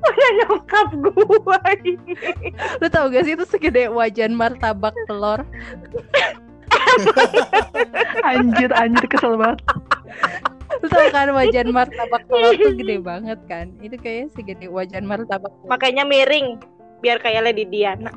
[0.00, 2.14] Udah nyokap gua ini.
[2.80, 5.40] Lu tau gak sih itu segede wajan martabak telur?
[8.24, 9.60] Anjir, anjir kesel banget.
[10.80, 13.72] Lu tau kan wajan martabak telur tuh gede banget kan?
[13.80, 15.70] Itu kayaknya segede wajan martabak telur.
[15.72, 16.60] Makanya miring
[17.00, 18.12] biar kayak Lady Diana.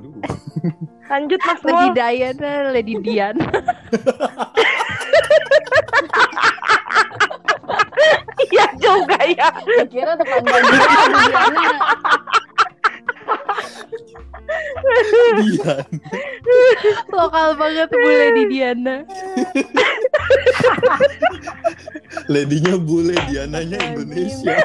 [1.07, 1.87] Lanjut Mas Lady.
[1.95, 3.43] Diana, Lady Diana.
[8.53, 9.49] Iya juga ya.
[9.89, 10.13] Kira.
[15.41, 15.87] Dian
[17.09, 19.01] Lokal banget Bu Lady Diana.
[22.29, 24.61] Ladinya bule Diananya Indonesia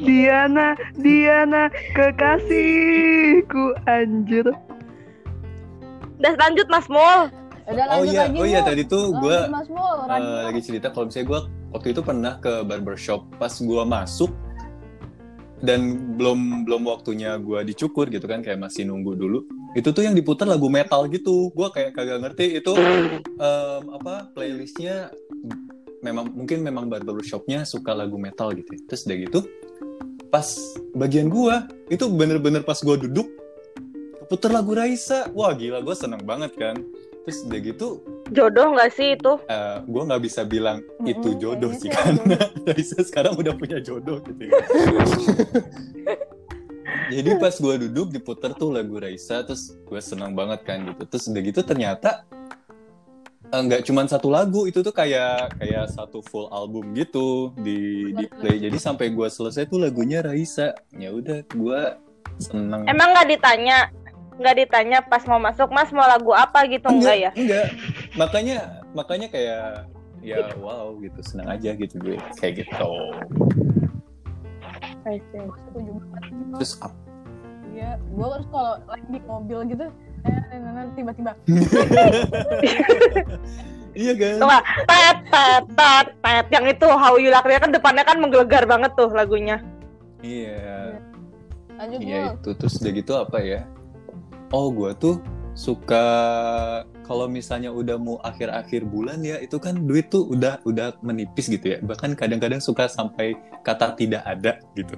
[0.00, 4.46] Diana, Diana, kekasihku, anjir.
[6.16, 7.28] Udah lanjut Mas Mul.
[7.70, 8.68] Udah oh iya lagi oh iya Mul.
[8.68, 9.36] tadi tuh Lanjut, gue.
[10.10, 14.30] Eh, lagi cerita kalau misalnya gue waktu itu pernah ke barbershop pas gue masuk
[15.60, 19.44] dan belum belum waktunya gue dicukur gitu kan kayak masih nunggu dulu
[19.76, 22.72] itu tuh yang diputar lagu metal gitu gue kayak kagak ngerti itu
[23.38, 25.12] em, apa playlistnya
[26.00, 28.80] memang mungkin memang barbershopnya suka lagu metal gitu ya.
[28.88, 29.40] terus udah gitu
[30.32, 30.48] pas
[30.96, 31.54] bagian gue
[31.92, 33.28] itu bener-bener pas gue duduk
[34.32, 36.80] puter lagu Raisa wah gila gue seneng banget kan
[37.26, 37.88] terus udah gitu
[38.30, 39.32] Jodoh nggak sih itu?
[39.50, 43.82] eh gue nggak bisa bilang itu Mm-mm, jodoh kayaknya sih karena Raisa sekarang udah punya
[43.82, 44.54] jodoh gitu ya.
[47.10, 51.02] Jadi pas gue duduk diputer tuh lagu Raisa terus gue senang banget kan gitu.
[51.10, 52.22] Terus udah gitu ternyata
[53.50, 58.30] eh, nggak cuman satu lagu itu tuh kayak kayak satu full album gitu di di
[58.30, 58.62] play.
[58.62, 60.70] Jadi sampai gue selesai tuh lagunya Raisa.
[60.94, 61.80] Ya udah gue
[62.38, 62.86] seneng.
[62.86, 63.90] Emang nggak ditanya?
[64.40, 67.30] Nggak ditanya pas mau masuk Mas mau lagu apa gitu enggak ya?
[67.36, 67.76] Enggak.
[68.16, 69.84] Makanya makanya kayak
[70.24, 72.92] ya wow gitu senang aja gitu gue kayak gitu.
[76.56, 76.96] Terus apa?
[77.70, 79.86] Iya, gue harus kalau lagi di mobil gitu,
[80.26, 81.32] eh, tiba-tiba
[83.94, 84.36] Iya kan?
[84.42, 84.62] Nggak?
[84.90, 88.92] Tet tet tet tet yang itu How You Like Me kan depannya kan menggelegar banget
[88.98, 89.62] tuh lagunya.
[90.20, 90.98] Iya.
[91.80, 93.64] lanjut Iya itu terus udah gitu apa ya?
[94.50, 95.22] Oh gue tuh
[95.54, 96.04] suka
[97.06, 101.74] kalau misalnya udah mau akhir-akhir bulan ya itu kan duit tuh udah udah menipis gitu
[101.74, 103.34] ya bahkan kadang-kadang suka sampai
[103.66, 104.94] kata tidak ada gitu.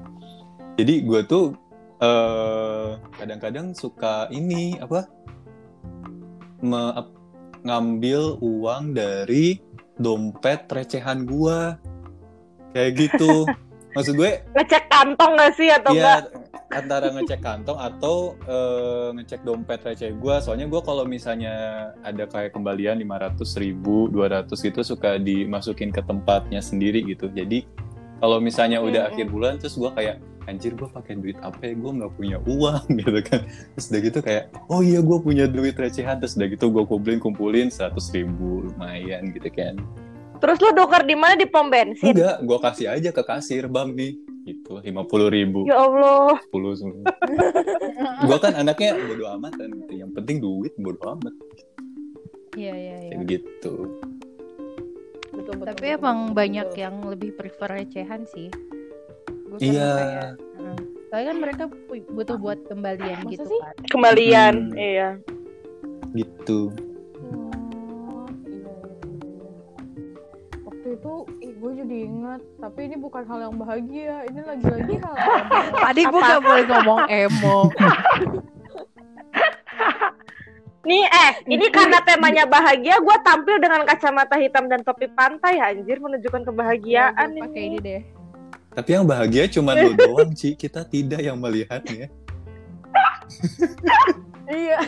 [0.77, 1.57] Jadi gue tuh
[2.01, 5.09] eh, kadang-kadang suka ini apa
[6.65, 7.17] me- ap-
[7.63, 9.61] ngambil uang dari
[10.01, 11.77] dompet recehan gua
[12.73, 13.47] kayak gitu.
[13.95, 16.33] Maksud gue Ngecek kantong nggak sih atau enggak?
[16.73, 20.35] Antara ngecek kantong atau eh, ngecek dompet receh gue.
[20.41, 21.53] Soalnya gue kalau misalnya
[22.01, 27.29] ada kayak kembalian 500 ribu, 200 itu suka dimasukin ke tempatnya sendiri gitu.
[27.29, 27.69] Jadi
[28.23, 29.13] kalau misalnya udah Mm-mm.
[29.13, 32.83] akhir bulan terus gue kayak anjir gue pakai duit apa ya gue nggak punya uang
[32.99, 33.41] gitu kan
[33.75, 37.19] terus udah gitu kayak oh iya gue punya duit recehan terus udah gitu gue kumpulin
[37.23, 39.77] kumpulin 100 ribu lumayan gitu kan
[40.43, 42.19] Terus lu dokar di mana di pom bensin?
[42.19, 46.35] enggak gue kasih aja ke kasir bang nih gitu lima puluh ribu Ya Allah.
[46.51, 47.05] 10 semua.
[48.21, 49.93] gue kan anaknya bodo amat kan gitu.
[49.97, 51.35] Yang penting duit bodo amat
[52.53, 53.11] Iya iya iya.
[53.13, 53.75] kayak gitu.
[55.33, 56.83] Betul, betul, Tapi betul, emang betul, banyak betul.
[56.83, 58.49] yang lebih prefer recehan sih.
[59.47, 59.91] Gua pernah Iya.
[59.95, 60.79] kayak, Heeh.
[61.07, 61.63] Soalnya kan mereka
[62.09, 63.61] butuh buat kembalian Masa gitu sih?
[63.61, 63.75] kan.
[63.89, 64.77] Kembalian, Hmm.
[64.77, 65.09] iya.
[66.13, 66.59] Gitu.
[67.23, 67.53] Oh,
[70.93, 72.41] Waktu itu, ih, gue jadi ingat.
[72.61, 74.29] Tapi ini bukan hal yang bahagia.
[74.29, 75.49] Ini lagi-lagi hal yang
[75.89, 77.59] Tadi gue gak boleh ngomong emo.
[80.93, 85.97] Nih eh, ini karena temanya bahagia, gue tampil dengan kacamata hitam dan topi pantai anjir
[85.97, 87.71] menunjukkan kebahagiaan Ya, pakai ini.
[87.73, 88.03] ini deh.
[88.77, 90.53] Tapi yang bahagia cuma lu doang, Ci.
[90.53, 92.13] Kita tidak yang melihatnya.
[94.53, 94.85] Iya.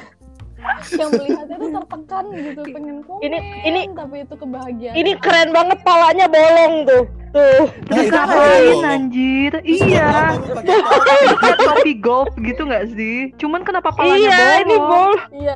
[0.90, 5.78] Yang melihatnya tuh tertekan gitu pengen komen Ini- ini- tapi itu kebahagiaan Ini keren banget
[5.80, 7.04] palanya bolong tuh.
[7.30, 7.64] Tuh.
[7.88, 8.84] Nah, itu Ngapain bolong.
[8.86, 9.52] anjir?
[9.60, 10.10] Iya.
[10.38, 11.16] topi?
[11.34, 13.34] Kayak topi golf gitu nggak sih?
[13.34, 14.60] Cuman kenapa palanya Iya, bolong?
[14.60, 15.20] ini bolong.
[15.32, 15.54] iya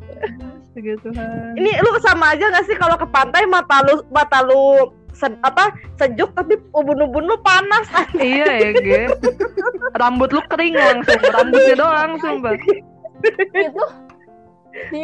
[0.75, 1.55] Gitu kan.
[1.55, 5.71] Ini lu sama aja gak sih kalau ke pantai mata lu mata lu se- apa
[5.97, 7.83] sejuk tapi ubun-ubun lu panas.
[8.17, 9.03] iya ya, Ge.
[9.93, 12.55] Rambut lu kering langsung, rambutnya doang sumpah.
[13.51, 13.83] itu
[14.91, 15.03] di,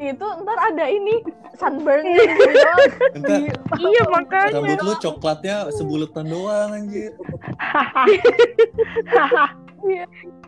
[0.00, 1.22] itu ntar ada ini
[1.56, 2.78] sunburn gitu doang.
[3.12, 3.38] Bentar,
[3.78, 4.56] iya makanya.
[4.58, 7.12] rambut lu coklatnya sebuletan doang anjir.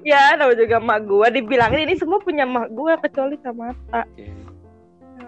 [0.05, 4.07] Ya, nama juga emak gua dibilangin ini semua punya emak gua kecuali Samata.
[4.07, 4.31] Oke.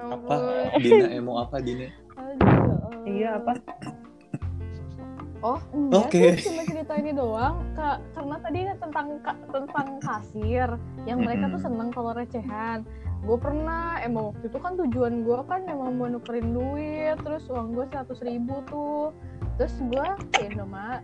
[0.06, 0.34] Apa?
[0.78, 1.90] Dina emo apa Dina?
[3.06, 3.58] Iya, apa?
[5.44, 6.22] Oh, enggak Oke.
[6.40, 7.60] sih, cuma cerita ini doang.
[7.76, 10.68] Ka- karena tadi tentang ka- tentang kasir,
[11.06, 12.82] yang mereka tuh seneng kalau recehan.
[13.24, 17.72] Gue pernah, emang waktu itu kan tujuan gue kan emang mau nukerin duit, terus uang
[17.72, 19.14] gue seratus ribu tuh.
[19.56, 21.02] Terus gue ke Indomaret,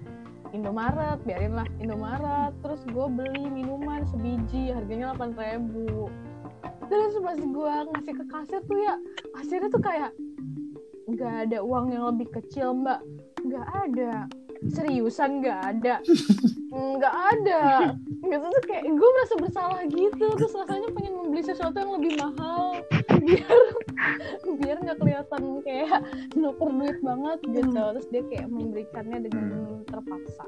[0.52, 2.52] Indomaret, biarin lah Indomaret.
[2.60, 6.12] Terus gue beli minuman sebiji, harganya delapan ribu.
[6.90, 8.94] Terus pas gue ngasih ke kasir tuh ya,
[9.38, 10.12] kasirnya tuh kayak
[11.10, 13.02] nggak ada uang yang lebih kecil mbak
[13.42, 14.30] nggak ada
[14.68, 15.94] seriusan nggak ada
[16.72, 17.62] nggak ada
[18.22, 22.80] gitu tuh kayak gue merasa bersalah gitu terus rasanya pengen membeli sesuatu yang lebih mahal
[23.20, 23.52] biar
[24.62, 26.00] biar nggak kelihatan kayak
[26.32, 29.46] nuker duit banget gitu terus dia kayak memberikannya dengan
[29.84, 30.44] terpaksa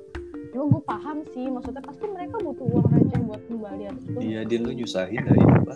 [0.51, 4.63] cuma gue paham sih maksudnya pasti mereka butuh uang receh buat kembalian itu Iya, Din
[4.63, 5.75] lu nyusahin dari apa?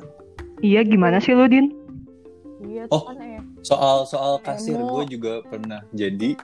[0.58, 1.74] Iya, gimana sih lu, Din?
[2.62, 3.02] iya Oh.
[3.02, 5.82] kan eh Soal soal kasir gue juga pernah.
[5.90, 6.38] Jadi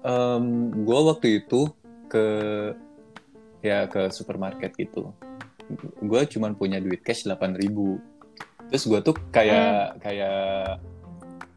[0.00, 0.44] em
[0.84, 1.68] gue waktu itu
[2.08, 2.26] ke
[3.60, 5.12] ya ke supermarket gitu.
[6.02, 7.60] Gue cuman punya duit cash 8000
[8.70, 10.78] Terus gue tuh kayak kayak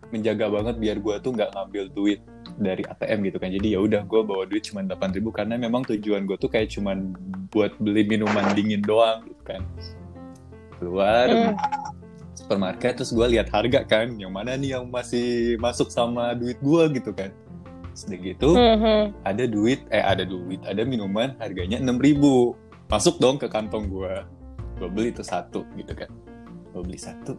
[0.10, 2.20] menjaga banget biar gue tuh nggak ngambil duit
[2.58, 3.50] dari ATM gitu kan.
[3.54, 7.14] Jadi ya udah gue bawa duit cuma 8000 karena memang tujuan gue tuh kayak cuman
[7.54, 9.62] buat beli minuman dingin doang gitu kan.
[10.82, 11.56] Keluar Hmm.
[12.34, 16.84] supermarket terus gue lihat harga kan yang mana nih yang masih masuk sama duit gue
[16.98, 17.30] gitu kan
[17.94, 19.22] sudah gitu Mhm.
[19.22, 22.58] ada duit eh ada duit ada minuman harganya 6000
[22.90, 24.14] masuk dong ke kantong gue
[24.74, 26.10] gue beli itu satu gitu kan.
[26.70, 27.38] Gue beli satu.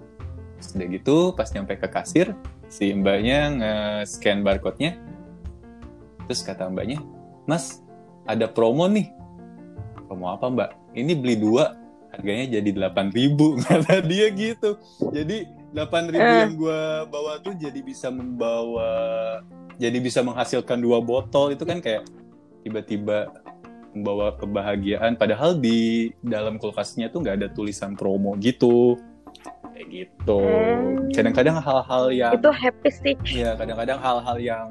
[0.56, 2.30] Sudah gitu pas nyampe ke kasir
[2.66, 4.94] si mbaknya nge-scan barcode-nya.
[6.24, 7.02] Terus kata mbaknya
[7.44, 7.82] mas
[8.24, 9.10] ada promo nih.
[10.06, 10.70] Promo apa mbak?
[10.94, 11.74] Ini beli dua
[12.14, 14.78] harganya jadi 8000 kata dia gitu.
[15.10, 16.38] Jadi 8000 Eh.
[16.46, 19.42] yang gue bawa tuh jadi bisa membawa
[19.76, 22.06] jadi bisa menghasilkan dua botol itu kan kayak
[22.62, 23.30] tiba-tiba
[23.94, 28.98] membawa kebahagiaan padahal di dalam kulkasnya tuh nggak ada tulisan promo gitu
[29.70, 31.10] kayak gitu Hmm.
[31.10, 33.30] kadang-kadang hal-hal yang Itu happy stitch.
[33.34, 34.66] ya kadang-kadang hal-hal yang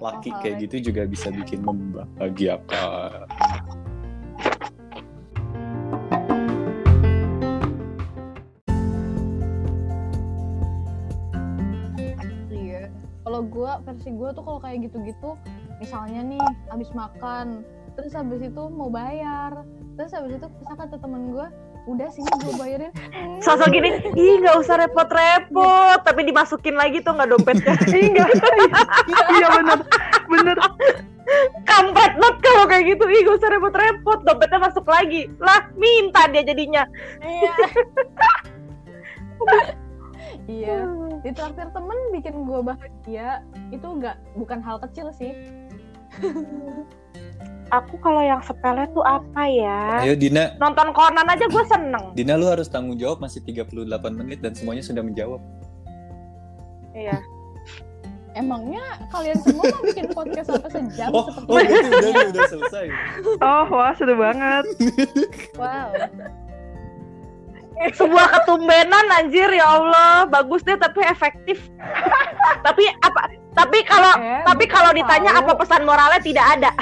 [0.00, 3.28] laki kayak gitu juga bisa bikin membahagiakan
[13.40, 15.32] Kalau gue versi gue tuh kalau kayak gitu-gitu,
[15.80, 16.44] misalnya nih
[16.76, 17.64] abis makan,
[17.96, 19.64] terus habis itu mau bayar,
[19.96, 21.48] terus habis itu misalkan ke temen gue,
[21.88, 22.92] udah sini gue bayarin.
[22.92, 27.80] Hmm, Sosok gini, ih nggak usah repot-repot, tapi dimasukin lagi tuh nggak dompetnya.
[27.80, 28.28] Enggak.
[29.40, 29.88] iya bener.
[30.28, 30.56] Bener.
[31.64, 35.32] Kampret banget kalau kayak gitu, ih nggak usah repot-repot, dompetnya masuk lagi.
[35.40, 36.84] Lah minta dia jadinya.
[37.24, 37.56] Iya.
[40.48, 40.88] Iya.
[41.20, 45.32] Ditraktir temen bikin gue bahagia itu nggak bukan hal kecil sih.
[47.70, 50.02] Aku kalau yang sepele tuh apa ya?
[50.02, 52.10] ayo Dina Nonton Conan aja gue seneng.
[52.18, 55.38] Dina lu harus tanggung jawab masih 38 menit dan semuanya sudah menjawab
[56.90, 57.22] Iya.
[58.34, 62.44] Emangnya kalian semua mau bikin podcast sampai sejam oh, seperti oh berarti udah nih, udah
[62.50, 62.86] selesai
[63.42, 64.64] Oh, wah seru banget.
[65.54, 65.88] Wow.
[67.90, 71.64] Sebuah ketumbenan anjir ya Allah, bagus deh tapi efektif.
[72.66, 73.22] tapi apa?
[73.50, 74.98] Tapi kalau Eh, tapi kalau tahu.
[75.00, 76.70] ditanya apa pesan moralnya tidak ada.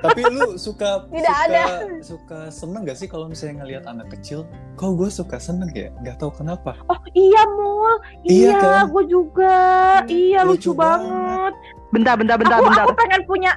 [0.00, 1.62] tapi lu suka Tidak suka, ada.
[2.00, 6.14] suka seneng gak sih kalau misalnya ngelihat anak kecil kok gue suka seneng ya nggak
[6.16, 8.84] tahu kenapa Oh iya mul, Iya, iya, kan?
[8.88, 9.58] gue juga,
[10.06, 11.52] iya lucu, Lucu banget.
[11.90, 12.84] Bentar, bentar, bentar, aku bentar.
[12.86, 13.52] aku pengen punya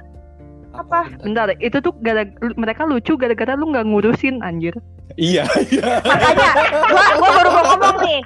[0.72, 1.00] Apa?
[1.20, 2.24] Bentar, itu tuh gara
[2.56, 4.72] mereka lucu gara-gara lu nggak ngurusin anjir.
[5.20, 6.00] Iya, iya.
[6.00, 6.48] Makanya
[6.88, 8.20] gua gua baru mau ngomong nih.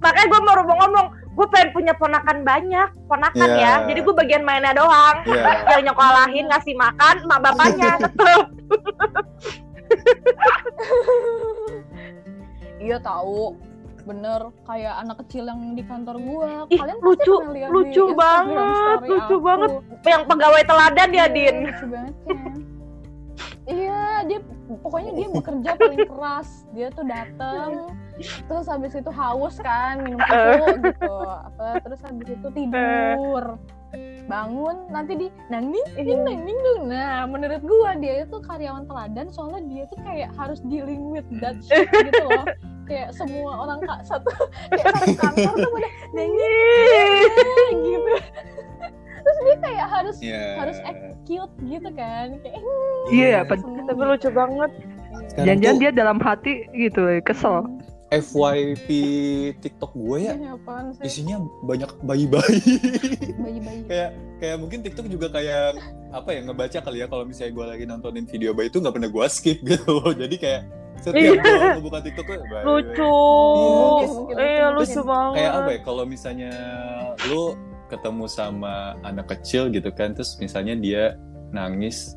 [0.00, 1.06] Makanya gua baru mau ngomong,
[1.36, 3.60] gue pengen punya ponakan banyak, ponakan Iya.
[3.60, 3.72] ya.
[3.84, 5.20] Jadi gue bagian mainnya doang.
[5.28, 5.44] Iya.
[5.76, 8.40] Yang nyokolahin, ngasih makan, mak bapaknya tetep.
[12.78, 13.58] Iya tahu.
[14.08, 16.64] Bener kayak anak kecil yang di kantor gua.
[16.72, 19.36] Ih, Kalian lucu, lihat di lucu Instagram banget, lucu aku.
[19.44, 19.70] banget.
[20.08, 21.56] Yang pegawai teladan ya, Iya, Din.
[21.68, 22.54] Lucu banget kan.
[23.68, 24.38] Iya, dia
[24.80, 26.48] pokoknya dia bekerja paling keras.
[26.72, 27.92] Dia tuh datang,
[28.48, 31.14] terus habis itu haus kan, minum susu gitu.
[31.28, 33.60] Apa, terus habis itu tidur.
[34.24, 36.92] Bangun nanti di nangis, ning nang ning nung.
[36.92, 41.56] Nah, menurut gua dia itu karyawan teladan soalnya dia tuh kayak harus dealing with that
[41.64, 42.44] shit gitu loh.
[42.84, 44.28] Kayak semua orang kak satu
[44.68, 47.32] kayak satu kantor tuh pada nangis
[47.72, 48.12] gitu.
[49.18, 50.44] Terus dia kayak harus Iya.
[50.56, 52.60] harus act cute gitu kan kayak
[53.08, 53.40] Iya, Iya.
[53.44, 54.70] pen- seneng Tapi lucu banget.
[55.36, 57.64] Jangan-jangan dia dalam hati gitu, kesel.
[58.08, 58.88] FYP
[59.60, 60.34] TikTok gue ya
[61.04, 62.80] isinya banyak bayi-bayi.
[63.36, 65.76] bayi-bayi kayak kayak mungkin TikTok juga kayak
[66.08, 69.10] apa ya ngebaca kali ya kalau misalnya gue lagi nontonin video bayi itu nggak pernah
[69.12, 70.00] gue skip gitu.
[70.16, 70.62] Jadi kayak
[71.04, 72.64] setiap gue ngebuka TikTok gue bayi, bayi.
[72.64, 73.16] Lucu.
[74.40, 74.76] Iya, mungkin.
[74.80, 75.36] lucu banget.
[75.36, 76.52] kayak apa ya kalau misalnya
[77.28, 77.42] lu
[77.92, 81.16] ketemu sama anak kecil gitu kan terus misalnya dia
[81.52, 82.16] nangis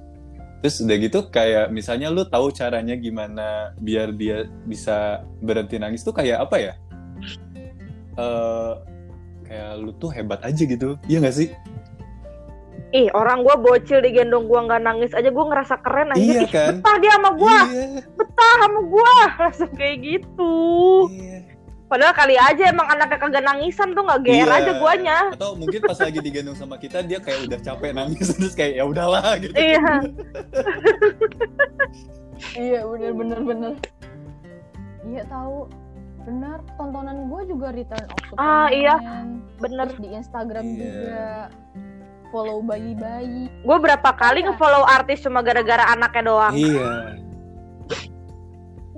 [0.61, 6.13] terus udah gitu kayak misalnya lu tahu caranya gimana biar dia bisa berhenti nangis tuh
[6.13, 6.73] kayak apa ya
[8.21, 8.73] eh
[9.49, 11.49] kayak lu tuh hebat aja gitu iya gak sih
[12.91, 16.19] Ih, orang gua bocil digendong gua nggak nangis aja gua ngerasa keren aja.
[16.19, 17.85] iya Ih, kan betah dia sama gua, iya
[18.19, 19.15] betah sama gua.
[19.47, 20.55] Langsung kayak gitu.
[21.15, 21.39] iya
[21.91, 24.55] Padahal kali aja emang anaknya kagak nangisan tuh nggak GR Iya.
[24.55, 25.17] aja guanya.
[25.35, 28.83] atau mungkin pas lagi digendong sama kita dia kayak udah capek nangis terus kayak ya
[28.85, 29.99] udahlah gitu Iya.
[32.57, 33.73] iya bener bener bener
[35.03, 35.67] iya tahu
[36.21, 38.95] benar tontonan gue juga Return of Superman Ah, iya.
[39.57, 39.89] Bener.
[39.89, 40.77] Terus di Instagram Iya.
[40.77, 41.25] juga
[42.29, 44.47] follow bayi-bayi Gue berapa kali Iya.
[44.47, 46.53] nge-follow artis cuma gara-gara anaknya doang.
[46.53, 47.19] iya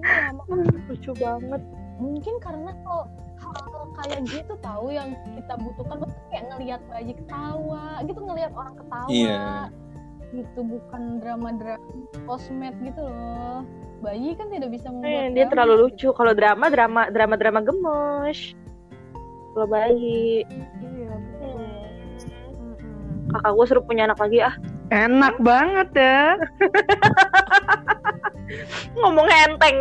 [0.03, 1.61] iya makanya Lucu banget.
[2.03, 3.07] Mungkin karena kalau
[3.39, 8.75] hal kayak gitu tahu yang kita butuhkan tuh kayak ngelihat bayi ketawa gitu ngelihat orang
[8.75, 9.47] ketawa Iya.
[10.33, 11.81] gitu bukan drama-drama
[12.25, 13.61] kosmet gitu loh
[13.99, 15.83] bayi kan tidak bisa Eh, membuat dia drama, terlalu gitu.
[15.87, 16.07] lucu.
[16.11, 18.39] Kalau drama, drama, drama, drama gemes.
[19.53, 20.43] Kalau bayi,
[20.81, 23.29] iya betul Mm-mm.
[23.31, 24.53] kakak gue suruh punya anak lagi ah.
[24.89, 26.35] Enak banget ya.
[28.93, 29.77] Ngomongnya enteng.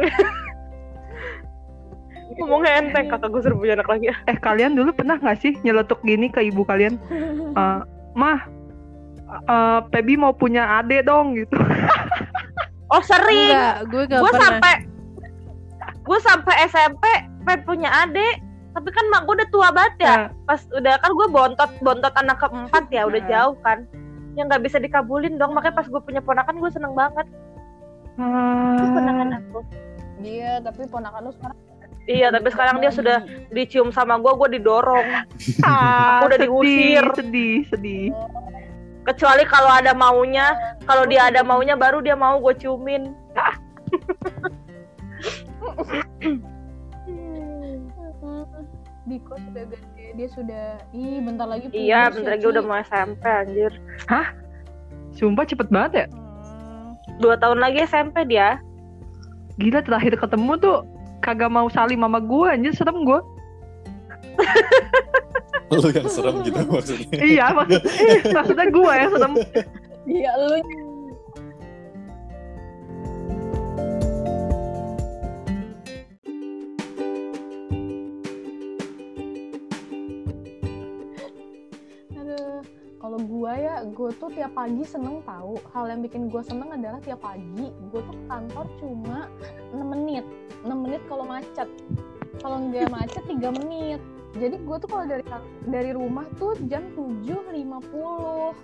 [2.34, 4.06] Ngomongnya enteng, kakak gue suruh punya anak lagi.
[4.30, 6.96] Eh kalian dulu pernah nggak sih nyeletuk gini ke ibu kalian?
[7.52, 7.80] Eh,
[8.12, 8.38] Mah,
[9.44, 11.56] eh, Pebi mau punya ade dong gitu.
[12.88, 13.48] Oh sering.
[13.48, 14.42] Enggak, gue gak gue pernah.
[14.52, 14.74] sampai
[16.02, 17.04] gue sampai SMP
[17.42, 21.10] pengen punya adik tapi kan mak gue udah tua banget ya Nah, pas udah kan
[21.12, 23.28] gue bontot bontot anak keempat ya udah Nah.
[23.28, 23.78] jauh kan
[24.34, 27.26] yang nggak bisa dikabulin dong makanya pas gue punya ponakan gue seneng banget
[28.74, 29.58] Itu ponakan aku
[30.18, 31.58] Iya, tapi ponakan lu sekarang
[32.06, 35.06] iya tapi sekarang dia sudah dicium sama gue gue didorong.
[35.66, 37.04] Ah, Aku udah sedih, diusir.
[37.18, 38.06] sedih, sedih.
[39.02, 40.54] kecuali kalau ada maunya
[40.86, 43.10] kalau dia ada maunya baru dia mau gue ciumin.
[49.02, 52.78] Biko sudah gede, dia sudah ih bentar lagi iya putus bentar ya, lagi udah mau
[52.86, 53.72] SMP anjir.
[55.12, 56.06] Sumpah cepet banget ya.
[56.14, 58.62] Hmm, dua tahun lagi SMP dia.
[59.58, 60.78] Gila terakhir ketemu tuh
[61.22, 63.20] kagak mau salim sama gue anjir serem gue.
[65.72, 67.80] lu yang serem gitu maksudnya iya maksud,
[68.36, 69.32] maksudnya gue yang serem.
[70.04, 70.46] Iya lu
[82.22, 82.60] Aduh,
[83.02, 85.58] kalau gua ya, gue tuh tiap pagi seneng tahu.
[85.72, 89.26] Hal yang bikin gua seneng adalah tiap pagi gue tuh ke kantor cuma
[89.72, 90.26] 6 menit.
[90.62, 91.68] 6 menit kalau macet.
[92.38, 94.00] Kalau nggak macet 3 menit.
[94.32, 95.20] Jadi gue tuh kalau dari
[95.62, 98.56] dari rumah tuh jam 7.50.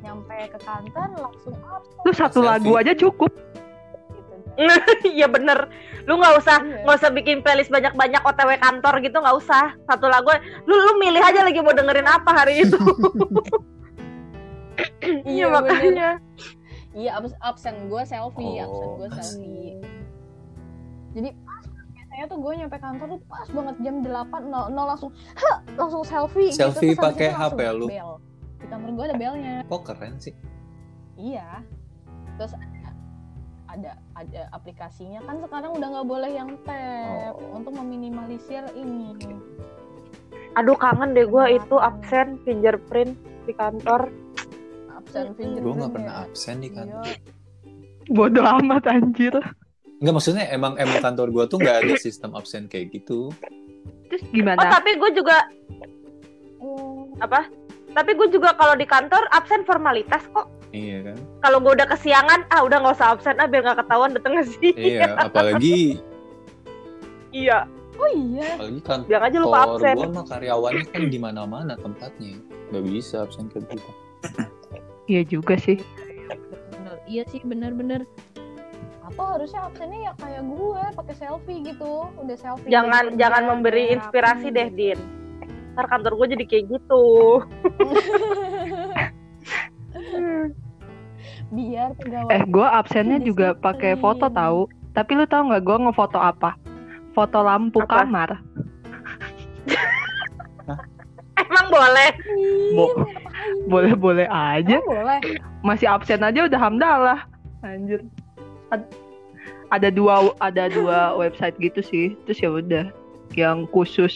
[0.00, 2.50] Nyampe ke kantor langsung up Lu satu Selfie.
[2.50, 3.30] lagu aja cukup.
[3.30, 4.34] gitu.
[5.16, 5.66] iya bener
[6.04, 6.84] lu nggak usah Iya.
[6.84, 10.30] nggak usah bikin playlist banyak-banyak OTW kantor gitu nggak usah satu lagu
[10.62, 12.76] lu lu milih aja lagi mau dengerin apa hari itu
[15.26, 15.54] iya bener.
[15.54, 16.10] makanya
[16.94, 19.74] Iya, abs absen gue selfie, absen Oh, gue selfie.
[21.14, 21.62] Jadi pas
[21.94, 24.10] biasanya tuh gue nyampe kantor tuh pas banget jam 8
[24.44, 26.50] nol, nol langsung "Hah!" langsung selfie.
[26.50, 26.98] Selfie gitu.
[26.98, 27.86] Terus habis pakai HP lu?
[27.86, 28.10] Bel.
[28.58, 29.54] Di kantor gue ada belnya.
[29.64, 30.34] kok keren sih
[31.14, 31.62] Iya.
[32.34, 32.90] Terus ada
[33.64, 37.58] ada ada aplikasinya kan sekarang udah nggak boleh yang tap Oh.
[37.58, 39.14] untuk meminimalisir ini.
[40.54, 44.10] Aduh kangen deh gue itu absen fingerprint di kantor.
[44.92, 45.62] Absen fingerprint.
[45.62, 45.94] gue nggak ya.
[45.94, 47.18] pernah absen di kantor Iya.
[48.06, 49.34] Bodoh amat anjir.
[49.96, 53.30] Nggak maksudnya emang emang kantor gue tuh nggak ada sistem absen kayak gitu
[54.06, 54.68] Terus Oh gimana?
[54.70, 55.36] tapi gue juga
[56.58, 57.46] Oh, apa?
[57.90, 60.48] Tapi gue juga kalau di kantor absen formalitas kok.
[60.70, 64.10] iya kan Kalau gue udah kesiangan, ah udah nggak usah absen, ah biar nggak ketahuan
[64.10, 64.72] dateng sih.
[64.74, 66.00] iya apalagi
[67.36, 68.56] iya, oh iya.
[68.56, 69.94] apalagi kantor bilang aja lupa absen.
[69.94, 72.34] gue sama karyawannya kan di mana mana tempatnya
[72.70, 73.90] nggak bisa absen kayak gitu
[75.04, 75.76] Iya juga sih.
[77.04, 78.08] Iya sih bener-bener.
[79.14, 82.10] Atau harusnya absennya ya kayak gue pakai selfie gitu.
[82.18, 82.66] Udah selfie.
[82.66, 84.56] Jangan dari jangan memberi udah inspirasi rapi.
[84.58, 84.98] deh, Din.
[85.74, 87.04] Ntar kantor gue jadi kayak gitu.
[91.50, 92.30] Biar pegawai.
[92.30, 94.66] Eh, gue absennya juga pakai foto tahu.
[94.90, 96.54] Tapi lu tahu nggak gue ngefoto apa?
[97.14, 98.02] Foto lampu Apa?
[98.02, 98.30] kamar.
[101.34, 102.10] Emang boleh.
[102.74, 103.06] Bo-
[103.66, 104.78] Boleh-boleh aja.
[104.80, 105.18] Oh, boleh.
[105.60, 107.20] Masih absen aja udah hamdalah.
[107.62, 108.02] Anjir.
[108.70, 108.90] Ad-
[109.74, 112.06] ada dua ada dua website gitu sih.
[112.24, 112.86] Terus ya udah.
[113.34, 114.14] Yang khusus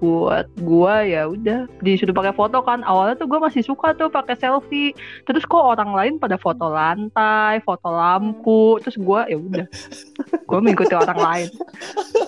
[0.00, 1.68] buat gua ya udah.
[1.80, 2.84] Disuruh pakai foto kan.
[2.84, 4.96] Awalnya tuh gua masih suka tuh pakai selfie.
[5.24, 8.80] Terus kok orang lain pada foto lantai foto lampu.
[8.84, 9.66] Terus gua ya udah.
[10.48, 11.48] Gua mengikuti orang lain.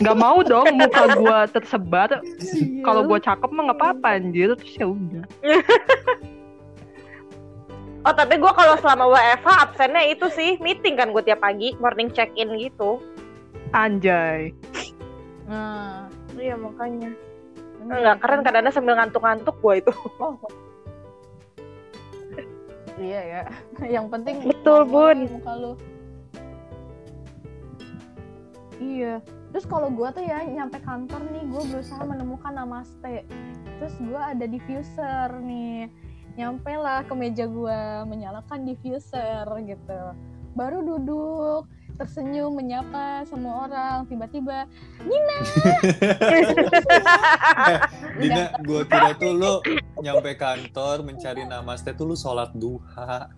[0.00, 2.20] Nggak mau dong muka gua tersebar.
[2.84, 4.56] Kalau gua cakep mah nggak apa-apa anjir.
[4.56, 5.24] Terus ya udah
[8.02, 12.10] Oh tapi gue kalau selama WFH absennya itu sih meeting kan gue tiap pagi morning
[12.10, 12.98] check in gitu.
[13.72, 14.52] anjay
[15.46, 16.10] Nah,
[16.42, 17.10] Iya makanya.
[17.82, 19.92] Enggak keren kadang-kadang sambil ngantuk-ngantuk gue itu.
[20.18, 20.38] Oh.
[23.02, 23.42] Iya ya.
[23.82, 25.18] Yang penting Betul, Bun.
[25.26, 25.72] Muka lu.
[28.78, 29.18] Iya.
[29.52, 33.26] Terus kalau gua tuh ya nyampe kantor nih, gue berusaha menemukan namaste.
[33.78, 35.90] Terus gua ada diffuser nih.
[36.32, 40.00] Nyampe lah ke meja gua menyalakan diffuser gitu.
[40.52, 41.64] Baru duduk,
[41.96, 44.04] tersenyum menyapa semua orang.
[44.08, 44.64] Tiba-tiba,
[45.04, 45.36] Nina.
[48.20, 49.64] Dina gue kira tuh lo
[50.00, 53.28] nyampe kantor mencari namaste tuh lu sholat duha.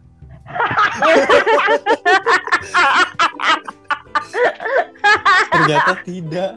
[5.55, 6.51] Ternyata tidak.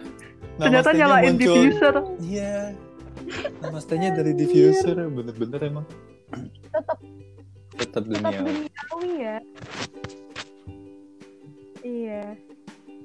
[0.57, 1.95] Ternyata nyalain muncul- diffuser.
[2.21, 2.73] Iya.
[3.61, 5.85] Namastenya dari diffuser bener-bener emang
[6.67, 6.97] Tetap
[7.77, 9.37] tetap duniawi duniawi ya.
[11.81, 12.23] Iya.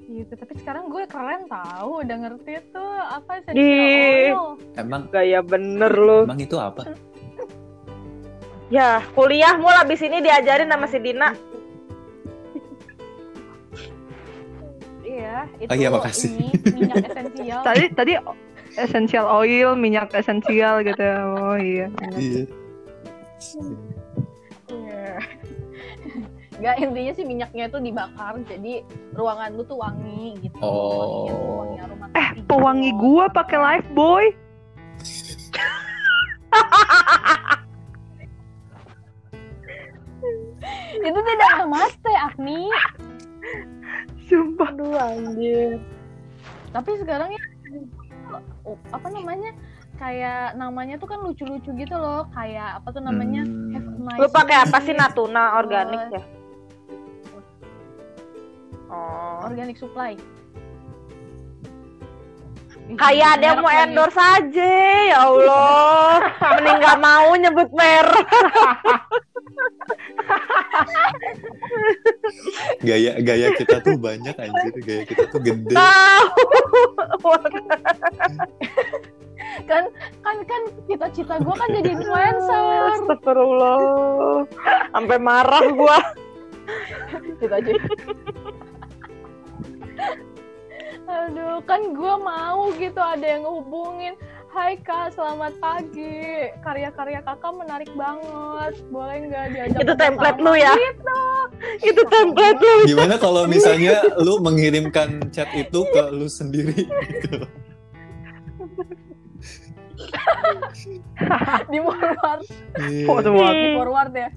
[0.03, 0.33] Gitu.
[0.35, 4.43] Tapi sekarang gue keren tahu udah ngerti tuh apa essential oil.
[4.75, 6.27] emang Gaya bener lu.
[6.27, 6.91] emang itu apa
[8.67, 11.31] Ya kuliah mul abis ini diajarin sama si Dina.
[15.03, 16.31] Iya, itu Oh iya, makasih.
[16.33, 17.61] ini minyak esensial.
[17.67, 18.13] tadi tadi
[18.73, 21.05] essential oil minyak esensial gitu
[21.37, 21.85] oh iya
[22.17, 22.49] iya
[24.71, 25.19] Iya.
[26.57, 28.85] Enggak intinya sih minyaknya itu dibakar jadi
[29.17, 30.55] ruangan lu tuh wangi gitu.
[30.61, 31.27] Oh.
[31.65, 31.83] Wanginya
[32.13, 32.45] eh gitu.
[32.47, 34.31] pewangi gua pakai life boy
[40.93, 42.69] Itu tidak namaste, Agni.
[44.29, 45.83] sumpah Aduh anjir.
[46.71, 47.43] Tapi sekarang ya
[48.63, 49.51] oh, apa namanya?
[50.01, 52.25] Kayak namanya tuh kan lucu-lucu gitu loh.
[52.33, 53.45] Kayak apa tuh namanya?
[53.45, 53.73] Hmm.
[53.73, 56.23] Have nice Lu pakai apa sih Natuna organik ya?
[58.93, 59.47] Oh.
[59.49, 60.17] Organic supply.
[62.83, 64.75] Kayak ada yang mau endorse aja,
[65.07, 66.19] ya Allah.
[66.59, 68.27] Mending gak mau nyebut merek.
[72.83, 76.35] gaya gaya kita tuh banyak anjir gaya kita tuh gede Tahu.
[79.69, 79.83] kan
[80.25, 82.63] kan kan cita-cita gue kan jadi influencer
[82.97, 83.77] Astagfirullah.
[84.91, 85.99] Sampai marah gua.
[87.13, 87.71] gitu aja
[91.13, 94.15] aduh kan gue mau gitu ada yang ngehubungin
[94.53, 96.45] Hai kak, selamat pagi.
[96.61, 98.85] Karya-karya kakak menarik banget.
[98.93, 99.81] Boleh nggak diajak?
[99.81, 100.73] Itu template sama?" lu ya?
[100.77, 101.21] Gitu.
[101.89, 102.75] Itu template lu.
[102.85, 107.49] gimana kalau misalnya lu mengirimkan chat itu ke lu sendiri gitu
[111.71, 112.41] Di forward.
[113.07, 113.55] Forward.
[113.55, 114.29] di forward ya.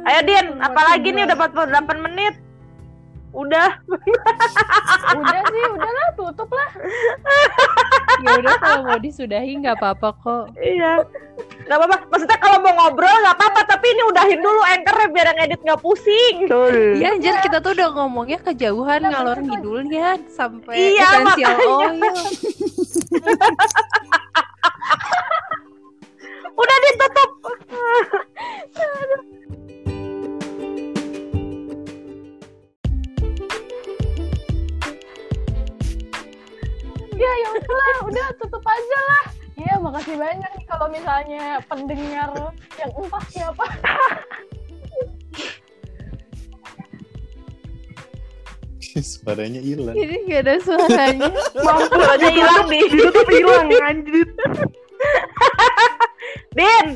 [0.00, 2.34] Ayo Din, apalagi nih udah 48 menit.
[3.30, 3.70] Udah.
[5.14, 6.70] Udah sih, udahlah tutup lah.
[8.20, 10.44] Ya udah kalau mau disudahi nggak apa-apa kok.
[10.58, 11.06] Iya.
[11.64, 11.96] Gak apa-apa.
[12.10, 13.60] Maksudnya kalau mau ngobrol gak apa-apa.
[13.64, 16.50] Tapi ini udahin dulu anchornya biar yang edit gak pusing.
[16.50, 16.98] Betul.
[16.98, 21.54] Iya anjir kita tuh udah ngomongnya kejauhan ngalor ngidulnya sampai Iya, essential makanya.
[21.64, 22.18] oil.
[26.60, 27.30] Udah ditutup.
[37.40, 39.24] Ya udahlah, udah tutup aja lah.
[39.56, 43.64] Iya, makasih banyak nih kalau misalnya pendengar yang entah siapa.
[48.98, 49.94] Suaranya hilang.
[49.94, 51.30] Ini gak ada suaranya.
[51.66, 52.78] Mampus aja hilang di.
[52.90, 54.26] Ditutup hilang anjir.
[56.58, 56.86] Din.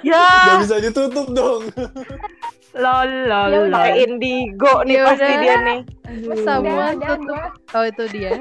[0.00, 0.24] Ya.
[0.24, 1.68] Gak bisa ditutup dong.
[2.72, 3.50] Lol lol.
[3.52, 3.68] Ya.
[3.68, 5.80] Pakai indigo nih Ya pasti dia nih.
[6.32, 7.52] Udah, tutup.
[7.76, 8.32] Oh itu dia.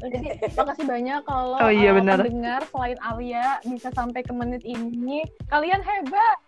[0.00, 0.20] Udah,
[0.56, 2.24] makasih banyak kalau Oh iya, uh, benar.
[2.24, 5.20] pendengar selain Alia bisa sampai ke menit ini.
[5.52, 6.38] Kalian hebat.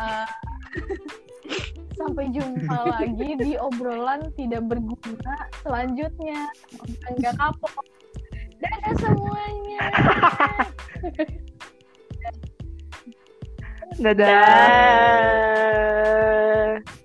[0.00, 0.24] Uh,
[2.00, 6.48] sampai jumpa lagi di obrolan tidak berguna selanjutnya.
[7.12, 7.84] Enggak kapok.
[8.60, 9.80] Dadah semuanya.
[14.00, 14.24] Dadah.
[16.80, 16.99] Dah.